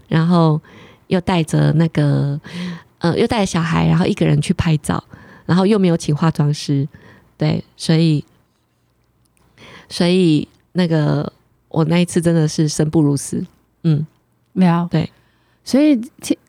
[0.08, 0.60] 然后
[1.08, 2.40] 又带着那个
[3.06, 5.04] 呃，又带着小孩，然后一个人去拍照，
[5.46, 6.88] 然后又没有请化妆师，
[7.38, 8.26] 对，所以
[9.88, 11.32] 所以那个
[11.70, 13.46] 我那一次真的是生不如死，
[13.84, 14.04] 嗯，
[14.54, 15.08] 没有，对。
[15.68, 16.00] 所以，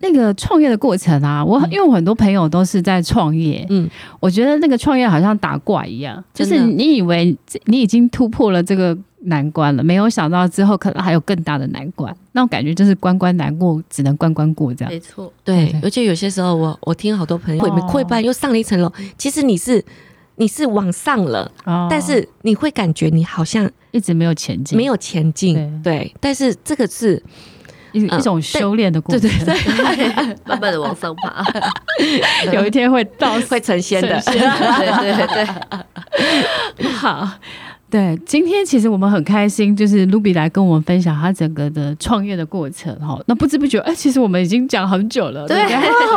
[0.00, 3.88] 那个创业的过程啊，我因为我很多朋友都是在创业，嗯，
[4.20, 14.92] 我觉得那个创业好像打怪一样，就是你以为你已经突破了这个难关了，没有想到之后可能还有更大的难关，那种感觉就是关关难过，只能关关过这样。
[14.92, 19.82] 没错，对，而且有些时候我我听好多朋友会会办又上了一层楼，其实你是
[20.34, 21.50] 你是往上了，
[21.88, 27.22] 但是你会感觉你好像一直没有前进，没有前进，对，但是这个是。
[27.96, 31.42] 一一种修炼的过程，对对对， 慢慢的往上爬，
[32.52, 34.34] 有一天会到会成仙的，对
[35.14, 35.44] 对
[36.78, 36.88] 对。
[36.90, 37.28] 好，
[37.90, 43.18] 对，今天其实我们很开心，就是 Ruby 来跟我们分享他整个的创业的过程哈。
[43.26, 45.62] 那不知不觉，哎，其实我们已经讲很久了，对，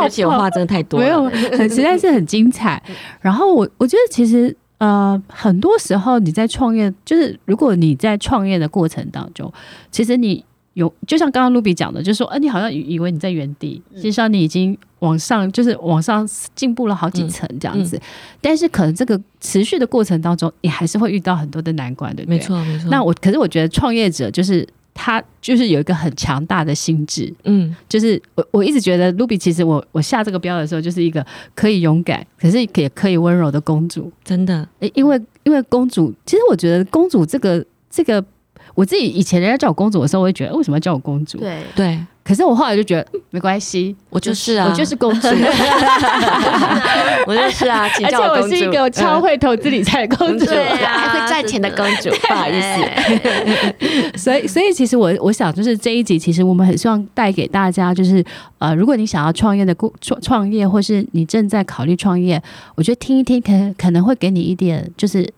[0.00, 1.24] 而且我话真的太多了，没有，
[1.56, 2.82] 很实在是很精彩。
[3.20, 9.52] 然后我我觉得其实呃，很多时候你在创业，就是如果你在创业的过程当中，
[9.90, 10.44] 其实你。
[10.80, 17.96] 有，就像刚刚 Ruby 讲的，就是说，哎、呃，你好像以为你在原地，实际上你已经往上，就是往上进步了好几层这样子。
[17.96, 18.02] 嗯嗯、
[18.40, 22.38] 但是可能这个持续的过程当中，你还是会遇到很多的难关，对不对？
[22.38, 22.88] 没错，没错。
[22.90, 27.30] 那我可是我觉得创业者就是他，就是有一个很强大的心智。
[27.44, 31.24] 嗯，就是我我一直觉得 Ruby 其实我我下这个标的时候，就是一个
[31.54, 34.10] 可以勇敢，可是也可以温柔的公主。
[34.24, 38.24] 真的，因为因为公主，其实我觉得公主这个这个。
[38.80, 41.36] 我自己以前人家叫我公主的时候，我会觉得为什么要叫我公主？
[41.36, 42.00] 对对。
[42.24, 45.28] 可是我后来就觉得没关系，我就是啊，我就是公主，
[47.26, 47.86] 我就是啊。
[48.04, 52.08] 而且我是一个超会投资理财的公主，对啊，还会赚钱的公主。
[52.28, 54.16] 不好意思。
[54.16, 58.24] 所以，所以其实我我想，就是这一集，其实我们很希望带给大家，就是
[58.58, 62.42] 呃，如果你想要创业的创创业，或是你正在考虑创业，
[62.76, 65.28] 我觉得听一听，可能可能会给你一点，就是。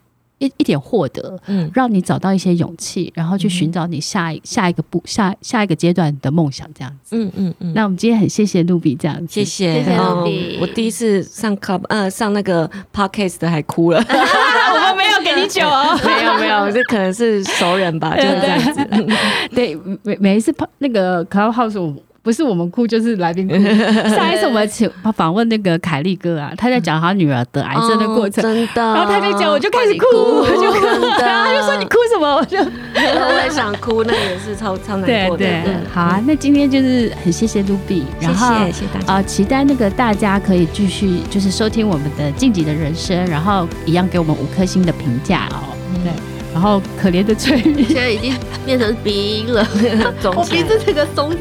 [0.43, 7.73] 一一点获得，嗯，让你找到一些勇气，然后去寻找你下一下一个步下下一个阶段的梦想，这样子，嗯嗯嗯。
[7.75, 10.59] 那我们今天很谢谢 Ruby 这样子，谢谢，谢谢 Ruby。
[10.61, 18.89] 我第一次上 Club 呃上那个 Podcast 的还哭了， 我们没有给你酒哦，没 有没有，这可能是熟人吧，就是这样子。
[19.55, 21.95] 对，每每一次那个 Clubhouse。
[22.23, 23.55] 不是我们哭，就是来宾哭。
[24.15, 28.83] 上一次我们请访问那个凯利哥啊，他在讲他女儿得癌症的过程，真的。
[28.83, 32.37] 然后他在讲，我就开始哭，我就然后他就说你哭什么？
[32.37, 35.45] 我就我在想哭，那也是超超难过的。
[35.45, 45.75] 对对，好啊，那今天就是很谢谢 Ruby，然后谢谢大家啊，期待那个大家可以继续就是收听我们的晋级的人生，然后一样给我们五颗星的评价哦。
[46.05, 46.13] 对，
[46.53, 48.33] 然后可怜的翠玉现在已经
[48.65, 49.67] 变成鼻音了，
[50.37, 51.33] 我鼻子这个松。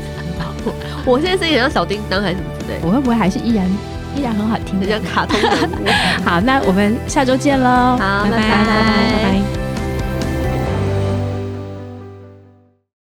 [1.05, 3.65] 我现在声音很像小叮当还是什么之类，我会不会还是依然
[4.15, 5.85] 依然很好听的，像卡通人物？
[6.25, 7.97] 好，那我们下周见喽！
[7.97, 8.43] 好，拜拜拜
[9.23, 9.70] 拜。